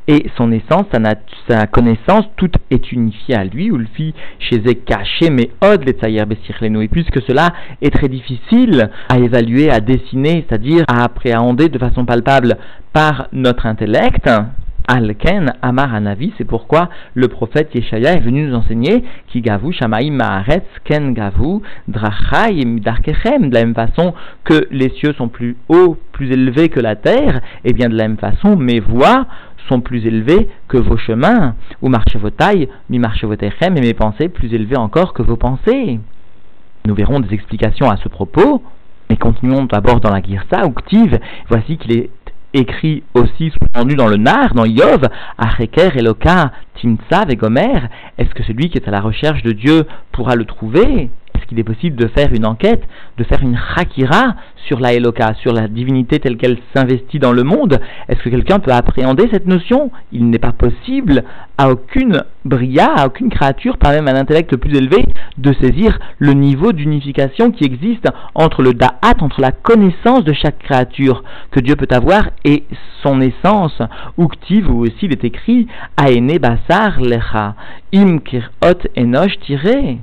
et 0.08 0.26
son 0.38 0.52
essence, 0.52 0.86
sa, 1.48 1.68
connaissance, 1.68 2.26
tout 2.38 2.52
est 2.72 2.92
unifié 2.92 3.36
à 3.36 3.44
lui, 3.44 3.72
ou 3.72 3.78
le 3.78 3.88
fit 3.94 4.14
chez 4.40 4.62
caché, 4.76 5.30
mais 5.30 5.50
od 5.62 5.84
et 5.88 6.88
puisque 6.88 7.22
cela 7.28 7.54
est 7.82 7.94
très 7.94 8.08
difficile 8.08 8.90
à 9.10 9.20
évaluer, 9.20 9.70
à 9.70 9.80
dessiner, 9.80 10.46
c'est-à-dire 10.48 10.84
à 10.88 11.04
appréhender 11.04 11.70
de 11.70 11.78
façon 11.78 12.06
palpable 12.06 12.58
par 12.94 13.28
notre 13.34 13.66
intellect, 13.66 14.30
Alken 14.90 15.54
Amar 15.62 15.94
Anavi, 15.94 16.34
c'est 16.40 16.46
pourquoi 16.46 16.90
le 17.14 17.28
prophète 17.28 17.70
Yeshaya 17.76 18.14
est 18.14 18.22
venu 18.22 18.48
nous 18.48 18.56
enseigner 18.56 19.04
qui 19.28 19.44
Shamaim 19.44 20.14
Maaretz 20.14 20.66
gavu 20.90 21.62
Drachai 21.88 22.66
de 22.66 23.54
la 23.54 23.66
même 23.66 23.76
façon 23.76 24.16
que 24.44 24.68
les 24.72 24.90
cieux 24.90 25.14
sont 25.14 25.28
plus 25.28 25.58
hauts, 25.70 25.96
plus 26.12 26.32
élevés 26.32 26.70
que 26.70 26.80
la 26.80 26.96
terre, 26.96 27.40
et 27.64 27.74
bien 27.74 27.88
de 27.88 27.96
la 27.96 28.08
même 28.08 28.18
façon 28.18 28.56
mes 28.56 28.80
voix 28.80 29.28
sont 29.68 29.80
plus 29.80 30.08
élevés 30.08 30.50
que 30.68 30.78
vos 30.78 30.98
chemins, 30.98 31.54
ou 31.84 31.90
marchez 31.90 32.18
vos 32.18 32.32
tailles, 32.32 32.68
mi 32.90 32.98
marchez 32.98 33.28
vos 33.28 33.36
et 33.36 33.70
mes 33.70 33.94
pensées 33.94 34.28
plus 34.28 34.52
élevées 34.56 34.78
encore 34.78 35.14
que 35.14 35.22
vos 35.22 35.38
pensées. 35.38 36.00
Nous 36.88 36.96
verrons 36.96 37.20
des 37.20 37.32
explications 37.36 37.92
à 37.92 37.98
ce 37.98 38.10
propos, 38.10 38.64
mais 39.10 39.18
continuons 39.18 39.66
d'abord 39.66 40.00
dans 40.00 40.12
la 40.12 40.22
Girsa 40.22 40.66
ou 40.66 40.72
Ktiv. 40.72 41.20
Voici 41.48 41.78
qu'il 41.78 41.96
est 41.96 42.10
écrit 42.54 43.04
aussi 43.14 43.52
sous-entendu 43.52 43.96
dans 43.96 44.08
le 44.08 44.18
Nar, 44.18 44.54
dans 44.54 44.66
Yov, 44.66 45.02
Acheker, 45.38 45.96
Eloka, 45.98 46.52
et 46.84 47.36
Gomer. 47.36 47.82
Est-ce 48.18 48.34
que 48.34 48.44
celui 48.44 48.70
qui 48.70 48.78
est 48.78 48.88
à 48.88 48.92
la 48.92 49.02
recherche 49.02 49.44
de 49.44 49.52
Dieu 49.52 49.86
pourra 50.12 50.36
le 50.36 50.46
trouver? 50.46 51.10
Est-ce 51.40 51.48
qu'il 51.48 51.60
est 51.60 51.64
possible 51.64 51.96
de 51.96 52.08
faire 52.08 52.34
une 52.34 52.46
enquête, 52.46 52.84
de 53.18 53.24
faire 53.24 53.42
une 53.42 53.58
hakira 53.76 54.36
sur 54.68 54.80
la 54.80 54.94
Eloka, 54.94 55.34
sur 55.36 55.54
la 55.54 55.68
divinité 55.68 56.20
telle 56.20 56.36
qu'elle 56.36 56.58
s'investit 56.76 57.18
dans 57.18 57.32
le 57.32 57.44
monde. 57.44 57.80
Est-ce 58.10 58.22
que 58.22 58.30
quelqu'un 58.30 58.60
peut 58.60 58.72
appréhender 58.72 59.30
cette 59.32 59.48
notion? 59.48 59.90
Il 60.12 60.30
n'est 60.30 60.40
pas 60.40 60.52
possible 60.52 61.24
à 61.58 61.70
aucune 61.70 62.24
bria, 62.44 62.92
à 62.94 63.08
aucune 63.08 63.30
créature, 63.30 63.78
pas 63.78 63.92
même 63.92 64.10
un 64.10 64.20
intellect 64.20 64.56
plus 64.58 64.76
élevé, 64.76 65.04
de 65.38 65.54
saisir 65.54 65.98
le 66.18 66.34
niveau 66.34 66.74
d'unification 66.74 67.52
qui 67.52 67.64
existe 67.64 68.08
entre 68.36 68.62
le 68.62 68.74
da'at, 68.74 69.16
entre 69.22 69.40
la 69.40 69.52
connaissance 69.52 70.26
de 70.26 70.34
chaque 70.34 70.60
créature 70.60 71.24
que 71.52 71.62
Dieu 71.62 71.76
peut 71.78 71.88
avoir 71.90 72.30
et 72.44 72.66
son 73.02 73.22
essence. 73.22 73.82
Uktiv, 74.18 74.70
ou 74.70 74.82
aussi 74.82 75.04
il 75.04 75.14
est 75.14 75.24
écrit, 75.24 75.68
Aene 75.98 76.38
basar 76.38 77.00
lecha, 77.00 77.56
im 77.94 78.20
kirot 78.20 78.82
enosh 78.98 79.40
tiré 79.40 80.00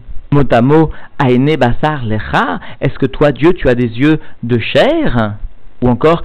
mot 0.62 0.90
Aene 1.18 1.56
Basar 1.56 2.04
Lecha, 2.04 2.60
est-ce 2.80 2.98
que 2.98 3.06
toi, 3.06 3.32
Dieu, 3.32 3.52
tu 3.52 3.68
as 3.68 3.74
des 3.74 3.88
yeux 3.98 4.18
de 4.42 4.58
chair? 4.58 5.34
Ou 5.82 5.88
encore, 5.88 6.22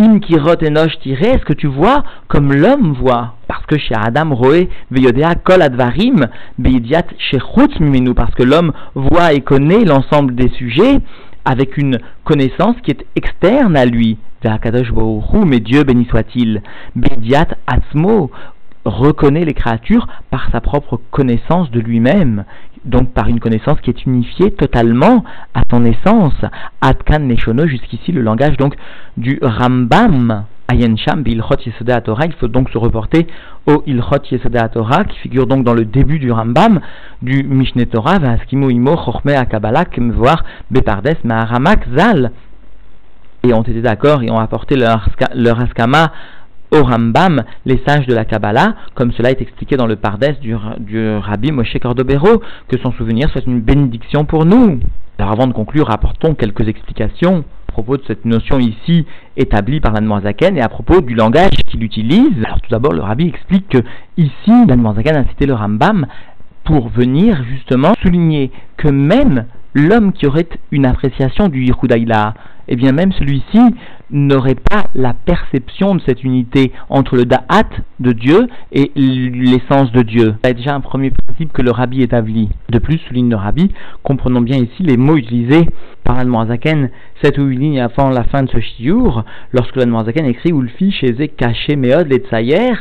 Im 0.00 0.20
Kirot 0.20 0.62
Enosh 0.62 0.96
Tiré, 1.00 1.30
est-ce 1.30 1.44
que 1.44 1.52
tu 1.52 1.66
vois 1.66 2.04
comme 2.28 2.52
l'homme 2.52 2.92
voit? 2.92 3.34
Parce 3.48 3.66
que 3.66 3.76
chez 3.78 3.94
Adam 3.96 4.32
Roé, 4.32 4.68
Veyodea 4.92 5.34
Kol 5.34 5.60
Advarim, 5.60 6.28
Beidiat 6.56 7.02
Shechut 7.18 7.80
Mimenu, 7.80 8.14
parce 8.14 8.32
que 8.34 8.44
l'homme 8.44 8.72
voit 8.94 9.32
et 9.32 9.40
connaît 9.40 9.84
l'ensemble 9.84 10.36
des 10.36 10.50
sujets 10.50 11.00
avec 11.44 11.76
une 11.78 11.98
connaissance 12.24 12.76
qui 12.84 12.92
est 12.92 13.04
externe 13.16 13.76
à 13.76 13.86
lui. 13.86 14.18
mais 14.44 15.60
Dieu 15.60 15.82
béni 15.82 16.06
soit-il. 16.08 16.62
Bediat 16.94 17.48
Atzmo 17.66 18.30
reconnaît 18.88 19.44
les 19.44 19.54
créatures 19.54 20.08
par 20.30 20.48
sa 20.50 20.60
propre 20.60 21.00
connaissance 21.10 21.70
de 21.70 21.80
lui-même 21.80 22.44
donc 22.84 23.12
par 23.12 23.28
une 23.28 23.40
connaissance 23.40 23.80
qui 23.80 23.90
est 23.90 24.06
unifiée 24.06 24.50
totalement 24.52 25.24
à 25.54 25.62
son 25.70 25.84
essence. 25.84 26.34
Adkan 26.80 27.20
Neshono, 27.20 27.66
jusqu'ici 27.66 28.12
le 28.12 28.22
langage 28.22 28.56
donc 28.56 28.74
du 29.16 29.38
Rambam. 29.42 30.44
Ayensham 30.70 31.22
Ilchot 31.24 31.56
Torah, 32.04 32.26
il 32.26 32.32
faut 32.34 32.46
donc 32.46 32.68
se 32.68 32.76
reporter 32.76 33.26
au 33.66 33.82
Ilchot 33.86 34.22
Yesodeh 34.30 34.68
Torah 34.70 35.04
qui 35.04 35.18
figure 35.20 35.46
donc 35.46 35.64
dans 35.64 35.72
le 35.72 35.86
début 35.86 36.18
du 36.18 36.30
Rambam 36.30 36.80
du 37.22 37.42
Mishneh 37.42 37.86
Torah, 37.86 38.18
Vaskimo 38.18 38.68
Imo 38.68 38.94
Chorme 38.94 39.30
Akabala 39.30 39.84
voir 40.12 40.44
Bepardes 40.70 41.16
Maharamak 41.24 41.88
Zal. 41.96 42.32
Et 43.44 43.54
ont 43.54 43.62
été 43.62 43.80
d'accord 43.80 44.22
et 44.22 44.30
ont 44.30 44.38
apporté 44.38 44.76
leur, 44.76 45.08
leur 45.34 45.58
askama 45.58 46.12
au 46.70 46.82
Rambam, 46.82 47.42
les 47.64 47.80
sages 47.86 48.06
de 48.06 48.14
la 48.14 48.24
Kabbalah, 48.24 48.74
comme 48.94 49.12
cela 49.12 49.30
est 49.30 49.40
expliqué 49.40 49.76
dans 49.76 49.86
le 49.86 49.96
Pardes 49.96 50.36
du, 50.40 50.54
Rabbi 50.54 51.52
Moshe 51.52 51.76
Cordobero, 51.80 52.42
que 52.68 52.78
son 52.78 52.92
souvenir 52.92 53.30
soit 53.30 53.46
une 53.46 53.60
bénédiction 53.60 54.24
pour 54.24 54.44
nous. 54.44 54.80
Alors 55.18 55.32
avant 55.32 55.46
de 55.46 55.52
conclure, 55.52 55.90
apportons 55.90 56.34
quelques 56.34 56.68
explications 56.68 57.44
à 57.68 57.72
propos 57.72 57.96
de 57.96 58.02
cette 58.06 58.24
notion 58.24 58.58
ici 58.58 59.06
établie 59.36 59.80
par 59.80 59.92
l'Anmoazaken 59.92 60.56
et 60.56 60.60
à 60.60 60.68
propos 60.68 61.00
du 61.00 61.14
langage 61.14 61.56
qu'il 61.68 61.82
utilise. 61.82 62.44
Alors 62.44 62.60
tout 62.60 62.70
d'abord, 62.70 62.92
le 62.92 63.02
Rabbi 63.02 63.28
explique 63.28 63.68
que 63.68 63.78
ici, 64.16 64.66
l'Anmoazaken 64.68 65.16
a 65.16 65.24
cité 65.28 65.46
le 65.46 65.54
Rambam 65.54 66.06
pour 66.64 66.88
venir 66.88 67.42
justement 67.44 67.94
souligner 68.02 68.50
que 68.76 68.88
même 68.88 69.46
l'homme 69.74 70.12
qui 70.12 70.26
aurait 70.26 70.48
une 70.70 70.86
appréciation 70.86 71.48
du 71.48 71.64
Yehudaïla, 71.64 72.34
eh 72.68 72.76
bien 72.76 72.92
même 72.92 73.12
celui-ci 73.12 73.60
n'aurait 74.10 74.54
pas 74.54 74.86
la 74.94 75.12
perception 75.12 75.94
de 75.94 76.02
cette 76.06 76.22
unité 76.22 76.72
entre 76.88 77.16
le 77.16 77.24
da'at 77.24 77.68
de 78.00 78.12
Dieu 78.12 78.46
et 78.72 78.90
l'essence 78.94 79.92
de 79.92 80.02
Dieu. 80.02 80.34
C'est 80.44 80.54
déjà 80.54 80.74
un 80.74 80.80
premier 80.80 81.10
principe 81.10 81.52
que 81.52 81.62
le 81.62 81.70
rabbi 81.70 82.02
établit. 82.02 82.48
De 82.70 82.78
plus, 82.78 82.98
souligne 82.98 83.30
le 83.30 83.36
rabbi, 83.36 83.70
comprenons 84.02 84.40
bien 84.40 84.56
ici 84.56 84.82
les 84.82 84.96
mots 84.96 85.16
utilisés 85.16 85.68
par 86.04 86.16
l'Admorazaken 86.16 86.90
7 87.22 87.38
ou 87.38 87.44
8 87.44 87.56
lignes 87.56 87.80
avant 87.80 88.10
la 88.10 88.24
fin 88.24 88.42
de 88.42 88.50
ce 88.50 88.60
shiur, 88.60 89.24
lorsque 89.52 89.76
l'Admorazaken 89.76 90.26
écrit 90.26 90.50
Ulfi 90.50 90.90
chez 90.92 91.14
caché 91.28 91.76
meod 91.76 92.08
les 92.08 92.18
tsayer, 92.18 92.72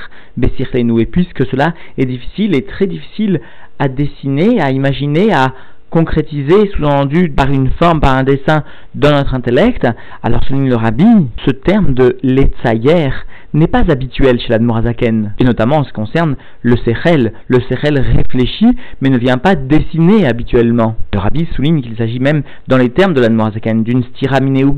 et 0.41 1.05
puisque 1.05 1.45
cela 1.47 1.73
est 1.97 2.05
difficile 2.05 2.55
et 2.55 2.63
très 2.63 2.87
difficile 2.87 3.41
à 3.79 3.87
dessiner, 3.87 4.61
à 4.61 4.71
imaginer, 4.71 5.33
à 5.33 5.53
concrétisé, 5.89 6.69
sous-entendu 6.75 7.29
par 7.29 7.49
une 7.49 7.71
forme, 7.71 7.99
par 8.01 8.15
un 8.15 8.23
dessin 8.23 8.63
dans 8.95 9.11
notre 9.11 9.33
intellect, 9.33 9.87
alors 10.23 10.43
souligne 10.43 10.69
le 10.69 10.75
rabbi, 10.75 11.05
ce 11.45 11.51
terme 11.51 11.93
de 11.93 12.17
l'etzayer 12.23 13.09
n'est 13.53 13.67
pas 13.67 13.83
habituel 13.89 14.39
chez 14.39 14.49
l'Admorazaken, 14.49 15.33
et 15.39 15.43
notamment 15.43 15.77
en 15.77 15.83
ce 15.83 15.89
qui 15.89 15.93
concerne 15.93 16.35
le 16.61 16.75
sechel. 16.77 17.33
Le 17.47 17.59
sechel 17.61 17.99
réfléchit, 17.99 18.77
mais 19.01 19.09
ne 19.09 19.17
vient 19.17 19.37
pas 19.37 19.55
dessiner 19.55 20.27
habituellement. 20.27 20.95
Le 21.13 21.19
rabbi 21.19 21.47
souligne 21.55 21.81
qu'il 21.81 21.97
s'agit 21.97 22.19
même, 22.19 22.43
dans 22.67 22.77
les 22.77 22.89
termes 22.89 23.13
de 23.13 23.21
l'Admorazaken, 23.21 23.83
d'une 23.83 24.03
stiramine 24.03 24.65
ou 24.65 24.75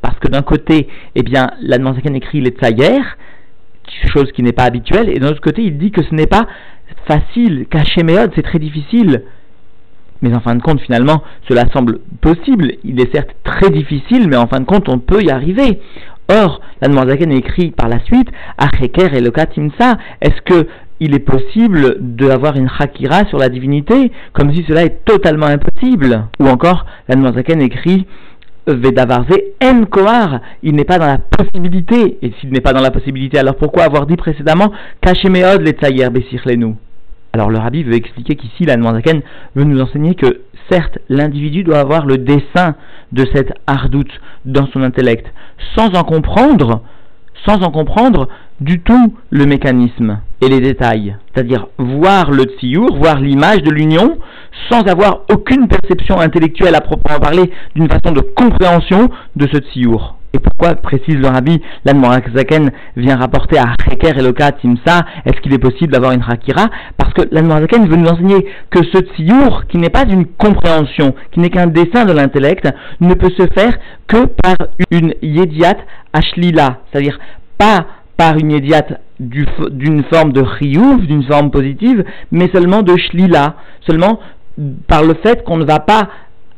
parce 0.00 0.18
que 0.18 0.28
d'un 0.28 0.42
côté, 0.42 0.88
eh 1.14 1.22
bien, 1.22 1.50
l'Admorazaken 1.62 2.16
écrit 2.16 2.40
l'etzayer, 2.40 3.00
chose 4.12 4.30
qui 4.32 4.42
n'est 4.42 4.52
pas 4.52 4.64
habituelle, 4.64 5.08
et 5.08 5.18
d'un 5.18 5.28
autre 5.28 5.40
côté, 5.40 5.62
il 5.62 5.78
dit 5.78 5.90
que 5.90 6.02
ce 6.02 6.14
n'est 6.14 6.26
pas 6.26 6.46
facile, 7.06 7.66
méode, 8.04 8.32
c'est 8.34 8.42
très 8.42 8.58
difficile. 8.58 9.22
Mais 10.22 10.34
en 10.34 10.40
fin 10.40 10.54
de 10.54 10.62
compte, 10.62 10.80
finalement, 10.80 11.22
cela 11.48 11.64
semble 11.72 12.00
possible. 12.20 12.72
Il 12.84 13.00
est 13.00 13.12
certes 13.14 13.34
très 13.44 13.70
difficile, 13.70 14.28
mais 14.28 14.36
en 14.36 14.46
fin 14.46 14.60
de 14.60 14.64
compte, 14.64 14.88
on 14.88 14.98
peut 14.98 15.22
y 15.22 15.30
arriver. 15.30 15.80
Or, 16.30 16.60
la 16.82 16.88
Zaken 16.88 17.32
écrit 17.32 17.70
par 17.70 17.88
la 17.88 18.00
suite, 18.00 18.28
Acheker 18.58 19.14
et 19.14 19.20
le 19.20 19.30
Katimsa, 19.30 19.96
est-ce 20.20 20.42
que 20.42 20.68
il 21.00 21.14
est 21.14 21.20
possible 21.20 21.96
d'avoir 22.00 22.56
une 22.56 22.68
Hakira 22.76 23.24
sur 23.26 23.38
la 23.38 23.48
divinité, 23.48 24.10
comme 24.32 24.52
si 24.52 24.64
cela 24.66 24.82
est 24.84 25.04
totalement 25.04 25.46
impossible? 25.46 26.24
Ou 26.40 26.48
encore, 26.48 26.86
la 27.08 27.32
Zaken 27.32 27.62
écrit, 27.62 28.06
Vedavarze 28.66 29.38
en 29.62 29.84
Kohar, 29.84 30.40
il 30.62 30.74
n'est 30.74 30.84
pas 30.84 30.98
dans 30.98 31.06
la 31.06 31.18
possibilité. 31.18 32.18
Et 32.22 32.32
s'il 32.38 32.50
n'est 32.50 32.60
pas 32.60 32.72
dans 32.72 32.82
la 32.82 32.90
possibilité, 32.90 33.38
alors 33.38 33.56
pourquoi 33.56 33.84
avoir 33.84 34.06
dit 34.06 34.16
précédemment 34.16 34.72
Kachemeod 35.00 35.62
le 35.62 35.70
Tsayer 35.70 36.08
nous 36.56 36.76
alors 37.32 37.50
le 37.50 37.58
rabbi 37.58 37.82
veut 37.82 37.94
expliquer 37.94 38.36
qu'ici 38.36 38.64
la 38.64 38.80
Zaken 38.80 39.20
veut 39.54 39.64
nous 39.64 39.80
enseigner 39.80 40.14
que 40.14 40.42
certes 40.70 40.98
l'individu 41.08 41.62
doit 41.62 41.80
avoir 41.80 42.06
le 42.06 42.18
dessin 42.18 42.74
de 43.12 43.26
cette 43.34 43.52
hardoute 43.66 44.12
dans 44.44 44.66
son 44.68 44.82
intellect, 44.82 45.26
sans 45.76 45.94
en 45.94 46.04
comprendre, 46.04 46.82
sans 47.46 47.62
en 47.62 47.70
comprendre 47.70 48.28
du 48.60 48.80
tout 48.80 49.14
le 49.30 49.46
mécanisme 49.46 50.20
et 50.40 50.48
les 50.48 50.60
détails. 50.60 51.16
C'est-à-dire 51.32 51.66
voir 51.78 52.30
le 52.30 52.44
tsiour, 52.44 52.96
voir 52.96 53.20
l'image 53.20 53.62
de 53.62 53.70
l'union, 53.70 54.18
sans 54.70 54.82
avoir 54.82 55.20
aucune 55.30 55.68
perception 55.68 56.18
intellectuelle 56.20 56.74
à 56.74 56.80
proprement 56.80 57.20
parler 57.20 57.50
d'une 57.74 57.88
façon 57.88 58.12
de 58.12 58.20
compréhension 58.20 59.10
de 59.36 59.46
ce 59.52 59.58
tsiour. 59.58 60.17
Et 60.34 60.38
pourquoi, 60.40 60.74
précise 60.74 61.16
le 61.16 61.26
rabbi, 61.26 61.60
l'Anmorazaken 61.86 62.70
vient 62.96 63.16
rapporter 63.16 63.58
à 63.58 63.72
Heker 63.90 64.18
Eloka 64.18 64.52
Timsa, 64.52 65.06
est-ce 65.24 65.40
qu'il 65.40 65.54
est 65.54 65.58
possible 65.58 65.92
d'avoir 65.92 66.12
une 66.12 66.22
Hakira? 66.22 66.66
Parce 66.98 67.14
que 67.14 67.22
l'Anmorazaken 67.32 67.88
veut 67.88 67.96
nous 67.96 68.08
enseigner 68.08 68.46
que 68.70 68.80
ce 68.92 68.98
tsiour, 68.98 69.64
qui 69.68 69.78
n'est 69.78 69.88
pas 69.88 70.04
une 70.04 70.26
compréhension, 70.26 71.14
qui 71.32 71.40
n'est 71.40 71.48
qu'un 71.48 71.66
dessin 71.66 72.04
de 72.04 72.12
l'intellect, 72.12 72.68
ne 73.00 73.14
peut 73.14 73.30
se 73.30 73.46
faire 73.54 73.78
que 74.06 74.26
par 74.42 74.56
une 74.90 75.14
Yediat 75.22 75.78
Ashlila, 76.12 76.80
c'est-à-dire 76.92 77.18
pas 77.56 77.86
par 78.18 78.36
une 78.36 78.50
Yediat 78.50 78.98
d'une 79.20 80.04
forme 80.12 80.32
de 80.32 80.42
Riouf, 80.42 81.06
d'une 81.06 81.24
forme 81.24 81.50
positive, 81.50 82.04
mais 82.30 82.50
seulement 82.52 82.82
de 82.82 82.96
Shlila, 82.96 83.54
seulement 83.86 84.20
par 84.88 85.04
le 85.04 85.14
fait 85.22 85.42
qu'on 85.44 85.56
ne 85.56 85.64
va 85.64 85.78
pas 85.78 86.08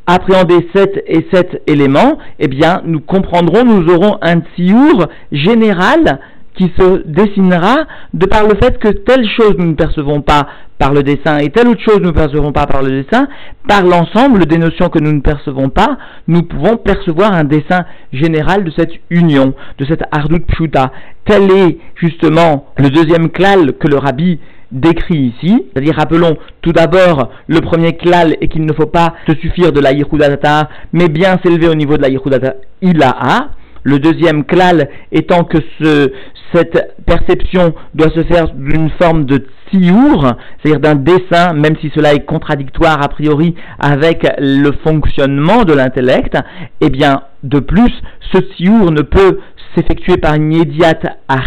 appréhender 0.06 0.68
sept 0.74 1.02
et 1.06 1.26
sept 1.32 1.62
éléments, 1.66 2.18
eh 2.38 2.48
bien, 2.48 2.82
nous 2.84 3.00
comprendrons, 3.00 3.64
nous 3.64 3.92
aurons 3.92 4.18
un 4.22 4.40
tsiour 4.56 5.08
général 5.30 6.20
qui 6.54 6.72
se 6.78 7.02
dessinera 7.06 7.86
de 8.14 8.26
par 8.26 8.44
le 8.44 8.54
fait 8.60 8.78
que 8.78 8.88
telle 8.88 9.26
chose 9.28 9.54
nous 9.58 9.66
ne 9.66 9.74
percevons 9.74 10.20
pas 10.20 10.46
par 10.78 10.92
le 10.94 11.02
dessin 11.02 11.38
et 11.38 11.50
telle 11.50 11.68
autre 11.68 11.82
chose 11.82 12.00
nous 12.00 12.08
ne 12.08 12.14
percevons 12.14 12.52
pas 12.52 12.66
par 12.66 12.82
le 12.82 13.02
dessin, 13.02 13.28
par 13.68 13.82
l'ensemble 13.82 14.46
des 14.46 14.58
notions 14.58 14.88
que 14.88 14.98
nous 14.98 15.12
ne 15.12 15.20
percevons 15.20 15.68
pas, 15.68 15.98
nous 16.26 16.42
pouvons 16.42 16.78
percevoir 16.78 17.34
un 17.34 17.44
dessin 17.44 17.84
général 18.12 18.64
de 18.64 18.72
cette 18.76 18.92
union, 19.10 19.54
de 19.78 19.84
cette 19.84 20.02
ardut 20.10 20.40
pshuta. 20.40 20.90
Tel 21.26 21.50
est 21.50 21.78
justement 21.96 22.66
le 22.78 22.88
deuxième 22.88 23.28
klal 23.28 23.74
que 23.74 23.88
le 23.88 23.98
rabbi 23.98 24.40
décrit 24.72 25.34
ici, 25.34 25.66
c'est-à-dire 25.72 25.96
rappelons 25.96 26.36
tout 26.62 26.72
d'abord 26.72 27.30
le 27.46 27.60
premier 27.60 27.96
klal 27.96 28.36
et 28.40 28.48
qu'il 28.48 28.64
ne 28.64 28.72
faut 28.72 28.86
pas 28.86 29.14
se 29.28 29.34
suffire 29.36 29.72
de 29.72 29.80
la 29.80 29.92
yichudata, 29.92 30.68
mais 30.92 31.08
bien 31.08 31.38
s'élever 31.42 31.68
au 31.68 31.74
niveau 31.74 31.96
de 31.96 32.02
la 32.02 32.08
yichudata 32.08 32.54
ilaha. 32.80 33.50
Le 33.82 33.98
deuxième 33.98 34.44
klal 34.44 34.88
étant 35.12 35.44
que 35.44 35.58
ce, 35.80 36.12
cette 36.52 36.96
perception 37.06 37.74
doit 37.94 38.10
se 38.10 38.22
faire 38.24 38.48
d'une 38.54 38.90
forme 39.00 39.24
de 39.24 39.46
tsiour, 39.72 40.32
c'est-à-dire 40.58 40.80
d'un 40.80 40.96
dessin, 40.96 41.52
même 41.54 41.76
si 41.80 41.90
cela 41.94 42.12
est 42.12 42.24
contradictoire 42.24 43.02
a 43.02 43.08
priori 43.08 43.54
avec 43.78 44.26
le 44.38 44.72
fonctionnement 44.84 45.64
de 45.64 45.72
l'intellect, 45.72 46.36
eh 46.80 46.90
bien, 46.90 47.22
de 47.42 47.60
plus, 47.60 47.92
ce 48.32 48.38
tsiour 48.38 48.90
ne 48.90 49.02
peut 49.02 49.38
s'effectuer 49.74 50.16
par 50.16 50.34
une 50.34 50.52
immédiate 50.52 51.06
à 51.28 51.38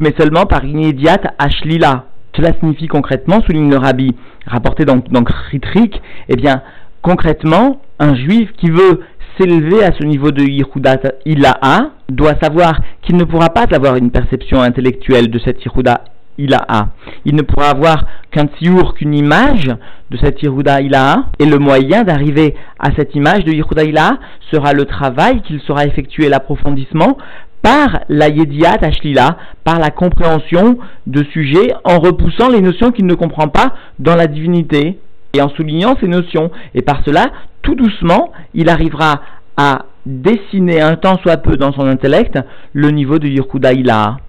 mais 0.00 0.14
seulement 0.18 0.46
par 0.46 0.64
une 0.64 0.80
immédiate 0.80 1.26
à 1.38 1.48
shlila. 1.48 2.06
Cela 2.36 2.52
signifie 2.60 2.88
concrètement, 2.88 3.40
souligne 3.42 3.70
le 3.70 3.78
rabbi, 3.78 4.14
rapporté 4.46 4.84
dans, 4.84 5.02
dans 5.10 5.24
Ritrik, 5.50 6.00
eh 6.28 6.36
bien, 6.36 6.62
concrètement, 7.02 7.80
un 7.98 8.14
juif 8.14 8.50
qui 8.58 8.70
veut 8.70 9.00
s'élever 9.38 9.84
à 9.84 9.92
ce 9.92 10.04
niveau 10.04 10.30
de 10.30 10.42
Yehuda 10.42 10.98
Ilaha 11.24 11.90
doit 12.08 12.34
savoir 12.42 12.80
qu'il 13.02 13.16
ne 13.16 13.24
pourra 13.24 13.50
pas 13.50 13.66
avoir 13.72 13.96
une 13.96 14.10
perception 14.10 14.60
intellectuelle 14.60 15.30
de 15.30 15.38
cette 15.38 15.64
Yehuda 15.64 16.02
Ilaha. 16.38 16.88
Il 17.24 17.34
ne 17.34 17.42
pourra 17.42 17.70
avoir 17.70 18.04
qu'un 18.30 18.46
tsiour, 18.46 18.94
qu'une 18.94 19.14
image 19.14 19.68
de 20.10 20.18
cette 20.22 20.42
Yehuda 20.42 20.80
Ilaha, 20.80 21.26
et 21.38 21.46
le 21.46 21.58
moyen 21.58 22.04
d'arriver 22.04 22.54
à 22.78 22.90
cette 22.96 23.14
image 23.14 23.44
de 23.44 23.52
Yehuda 23.52 23.84
Ilaha 23.84 24.18
sera 24.52 24.72
le 24.72 24.84
travail 24.84 25.42
qu'il 25.42 25.60
sera 25.60 25.84
effectué, 25.84 26.28
l'approfondissement, 26.28 27.16
par 27.62 28.00
la 28.08 28.28
Yediat 28.28 28.78
Ashlila, 28.82 29.36
par 29.64 29.78
la 29.78 29.90
compréhension 29.90 30.78
de 31.06 31.24
sujets, 31.32 31.74
en 31.84 31.98
repoussant 31.98 32.48
les 32.48 32.60
notions 32.60 32.92
qu'il 32.92 33.06
ne 33.06 33.14
comprend 33.14 33.48
pas 33.48 33.74
dans 33.98 34.14
la 34.14 34.26
divinité, 34.26 34.98
en 35.40 35.48
soulignant 35.50 35.96
ces 36.00 36.08
notions. 36.08 36.50
Et 36.74 36.82
par 36.82 37.02
cela, 37.04 37.26
tout 37.62 37.74
doucement, 37.74 38.32
il 38.54 38.68
arrivera 38.68 39.22
à 39.56 39.86
dessiner 40.06 40.80
un 40.80 40.96
temps 40.96 41.18
soit 41.22 41.36
peu 41.36 41.56
dans 41.56 41.72
son 41.72 41.86
intellect 41.86 42.38
le 42.72 42.90
niveau 42.90 43.18
de 43.18 43.28
Yurkuda 43.28 43.72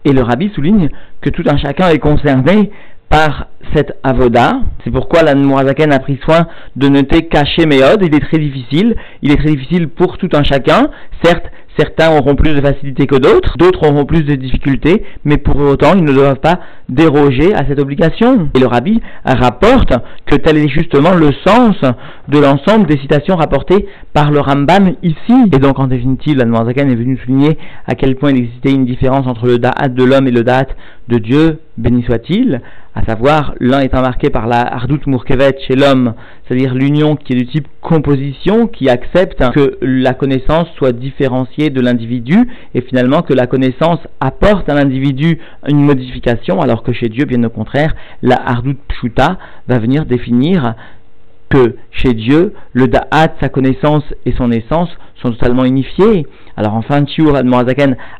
Et 0.04 0.12
le 0.12 0.22
rabbi 0.22 0.52
souligne 0.54 0.90
que 1.22 1.30
tout 1.30 1.44
un 1.48 1.58
chacun 1.58 1.90
est 1.90 2.00
concerné 2.00 2.72
par 3.10 3.48
cette 3.74 3.98
avoda. 4.04 4.60
C'est 4.84 4.92
pourquoi 4.92 5.24
la 5.24 5.36
Mourazaken 5.36 5.92
a 5.92 6.00
pris 6.00 6.20
soin 6.24 6.48
de 6.76 6.88
noter 6.88 7.28
caché 7.28 7.66
méode. 7.66 8.04
Il 8.04 8.16
est 8.16 8.20
très 8.20 8.38
difficile. 8.38 8.96
Il 9.22 9.32
est 9.32 9.38
très 9.38 9.52
difficile 9.52 9.90
pour 9.90 10.18
tout 10.18 10.30
un 10.34 10.44
chacun. 10.44 10.90
Certes, 11.24 11.46
Certains 11.80 12.12
auront 12.12 12.36
plus 12.36 12.54
de 12.54 12.60
facilité 12.60 13.08
que 13.08 13.16
d'autres, 13.16 13.58
d'autres 13.58 13.90
auront 13.90 14.04
plus 14.04 14.24
de 14.24 14.36
difficultés, 14.36 15.02
mais 15.24 15.38
pour 15.38 15.56
autant, 15.56 15.94
ils 15.96 16.04
ne 16.04 16.12
doivent 16.12 16.42
pas 16.42 16.60
déroger 16.90 17.54
à 17.54 17.66
cette 17.66 17.80
obligation. 17.80 18.50
Et 18.54 18.60
le 18.60 18.68
rabbi 18.68 19.00
rapporte 19.24 19.94
que 20.26 20.36
tel 20.36 20.58
est 20.58 20.68
justement 20.68 21.14
le 21.14 21.30
sens 21.48 21.78
de 22.28 22.38
l'ensemble 22.38 22.86
des 22.86 22.98
citations 22.98 23.38
rapportées 23.38 23.88
par 24.14 24.30
le 24.30 24.42
Rambam 24.42 24.96
ici. 25.04 25.34
Et 25.54 25.60
donc, 25.60 25.80
en 25.80 25.88
définitive, 25.88 26.38
la 26.38 26.66
Zakan 26.66 26.90
est 26.90 26.96
venue 26.96 27.18
souligner 27.24 27.58
à 27.88 27.96
quel 27.96 28.18
point 28.18 28.32
il 28.32 28.40
existait 28.40 28.72
une 28.72 28.86
différence 28.86 29.26
entre 29.26 29.46
le 29.46 29.58
da'at 29.58 29.88
de 29.88 30.04
l'homme 30.04 30.28
et 30.28 30.32
le 30.32 30.44
da'at 30.44 30.68
de 31.10 31.18
Dieu, 31.18 31.60
béni 31.78 32.04
soit-il, 32.04 32.62
à 32.94 33.04
savoir 33.04 33.56
l'un 33.60 33.80
étant 33.82 34.02
marqué 34.02 34.30
par 34.30 34.48
la 34.48 34.62
hardout 34.62 35.06
murkevet 35.08 35.58
chez 35.68 35.76
l'homme, 35.76 36.14
c'est-à-dire 36.46 36.76
l'union 36.76 37.16
qui 37.16 37.34
est 37.34 37.36
du 37.36 37.48
type 37.48 37.68
composition, 37.82 38.68
qui 38.68 38.90
accepte 38.90 39.44
que 39.52 39.78
la 39.82 40.14
connaissance 40.14 40.68
soit 40.78 40.92
différenciée 40.92 41.72
de 41.72 41.82
l'individu, 41.82 42.48
et 42.76 42.82
finalement 42.82 43.24
que 43.24 43.34
la 43.34 43.48
connaissance 43.48 44.00
apporte 44.20 44.70
à 44.70 44.76
l'individu 44.76 45.40
une 45.68 45.84
modification, 45.84 46.62
alors 46.62 46.84
que 46.84 46.94
chez 46.94 47.10
Dieu, 47.10 47.26
bien 47.26 47.44
au 47.44 47.50
contraire, 47.50 47.96
la 48.22 48.36
hardout 48.36 48.78
pshuta 48.88 49.40
va 49.68 49.80
venir 49.80 50.06
définir 50.06 50.76
que 51.50 51.76
chez 51.90 52.14
Dieu, 52.14 52.54
le 52.74 52.88
da'at, 52.88 53.34
sa 53.42 53.50
connaissance 53.50 54.04
et 54.26 54.34
son 54.34 54.52
essence 54.52 54.90
sont 55.22 55.32
totalement 55.32 55.66
unifiés. 55.66 56.28
Alors 56.56 56.76
en 56.76 56.82
fin 56.82 57.04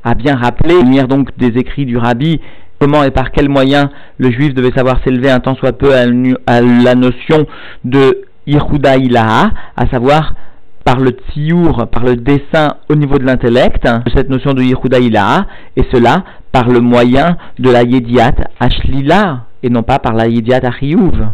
a 0.04 0.16
bien 0.16 0.36
rappelé, 0.36 0.82
lumière 0.82 1.08
donc 1.08 1.38
des 1.38 1.60
écrits 1.60 1.86
du 1.86 1.98
Rabbi, 1.98 2.40
comment 2.80 3.04
et 3.04 3.12
par 3.12 3.32
quel 3.32 3.50
moyen 3.50 3.92
le 4.18 4.32
juif 4.32 4.54
devait 4.54 4.72
savoir 4.76 5.00
s'élever 5.04 5.30
un 5.30 5.40
temps 5.40 5.56
soit 5.56 5.74
peu 5.74 5.94
à, 5.94 6.06
la 6.62 6.96
notion 6.96 7.46
de 7.84 8.24
Yehuda 8.48 8.96
à 9.78 9.88
savoir 9.92 10.34
par 10.86 11.00
le 11.00 11.12
tsiour, 11.12 11.88
par 11.92 12.04
le 12.04 12.16
dessin 12.16 12.76
au 12.90 12.96
niveau 12.96 13.20
de 13.20 13.26
l'intellect, 13.26 13.84
de 13.84 14.12
cette 14.16 14.30
notion 14.30 14.54
de 14.54 14.64
Yehuda 14.64 15.00
Ilaha, 15.00 15.46
et 15.76 15.84
cela 15.92 16.24
par 16.52 16.70
le 16.70 16.80
moyen 16.80 17.38
de 17.60 17.70
la 17.70 17.84
Yediat 17.84 18.34
Ashlila, 18.60 19.46
et 19.62 19.70
non 19.70 19.84
pas 19.84 20.00
par 20.00 20.14
la 20.14 20.28
Yediat 20.28 20.62
Achiyuv. 20.64 21.28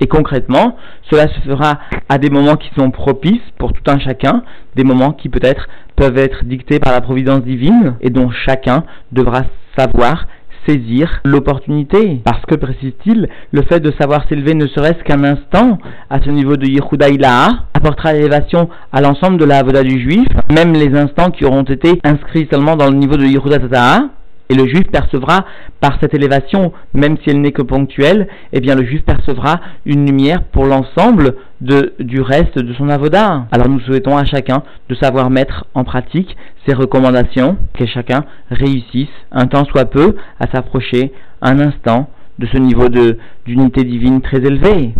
Et 0.00 0.06
concrètement, 0.06 0.76
cela 1.10 1.28
se 1.28 1.40
fera 1.40 1.80
à 2.08 2.18
des 2.18 2.30
moments 2.30 2.56
qui 2.56 2.70
sont 2.76 2.90
propices 2.90 3.42
pour 3.58 3.72
tout 3.72 3.82
un 3.90 3.98
chacun, 3.98 4.42
des 4.74 4.84
moments 4.84 5.12
qui 5.12 5.28
peut-être 5.28 5.68
peuvent 5.96 6.18
être 6.18 6.44
dictés 6.44 6.78
par 6.78 6.92
la 6.92 7.00
providence 7.00 7.42
divine, 7.42 7.96
et 8.00 8.10
dont 8.10 8.30
chacun 8.30 8.84
devra 9.12 9.42
savoir 9.76 10.26
saisir 10.66 11.20
l'opportunité. 11.24 12.20
Parce 12.24 12.44
que, 12.46 12.54
précise-t-il, 12.54 13.28
le 13.52 13.62
fait 13.62 13.80
de 13.80 13.92
savoir 14.00 14.26
s'élever 14.28 14.54
ne 14.54 14.66
serait-ce 14.66 15.02
qu'un 15.04 15.24
instant 15.24 15.78
à 16.10 16.20
ce 16.22 16.30
niveau 16.30 16.56
de 16.56 16.66
Yehuda 16.66 17.08
Ilaha 17.08 17.64
apportera 17.74 18.12
l'élévation 18.12 18.68
à 18.92 19.00
l'ensemble 19.00 19.38
de 19.38 19.44
la 19.44 19.58
Avoda 19.58 19.82
du 19.82 20.00
juif, 20.00 20.26
même 20.52 20.72
les 20.72 20.96
instants 20.96 21.30
qui 21.30 21.44
auront 21.44 21.62
été 21.62 22.00
inscrits 22.04 22.48
seulement 22.50 22.76
dans 22.76 22.90
le 22.90 22.96
niveau 22.96 23.16
de 23.16 23.24
Yehuda 23.24 23.58
Tata'a, 23.58 24.08
et 24.54 24.56
le 24.56 24.66
juif 24.68 24.84
percevra 24.90 25.44
par 25.80 25.98
cette 26.00 26.14
élévation, 26.14 26.72
même 26.92 27.16
si 27.18 27.30
elle 27.30 27.40
n'est 27.40 27.52
que 27.52 27.62
ponctuelle, 27.62 28.28
eh 28.52 28.60
bien 28.60 28.74
le 28.76 28.84
juif 28.86 29.02
percevra 29.04 29.60
une 29.84 30.06
lumière 30.06 30.44
pour 30.44 30.64
l'ensemble 30.64 31.34
du 31.60 32.20
reste 32.20 32.58
de 32.58 32.72
son 32.74 32.88
avoda. 32.88 33.46
Alors 33.50 33.68
nous 33.68 33.80
souhaitons 33.80 34.16
à 34.16 34.24
chacun 34.24 34.62
de 34.88 34.94
savoir 34.94 35.28
mettre 35.30 35.64
en 35.74 35.82
pratique 35.82 36.36
ces 36.66 36.74
recommandations, 36.74 37.56
que 37.76 37.86
chacun 37.86 38.24
réussisse 38.50 39.08
un 39.32 39.46
temps 39.46 39.64
soit 39.64 39.86
peu 39.86 40.14
à 40.38 40.46
s'approcher 40.52 41.12
un 41.42 41.58
instant 41.58 42.08
de 42.38 42.46
ce 42.46 42.58
niveau 42.58 42.88
de 42.88 43.18
d'unité 43.46 43.84
divine 43.84 44.20
très 44.20 44.38
élevé. 44.38 44.94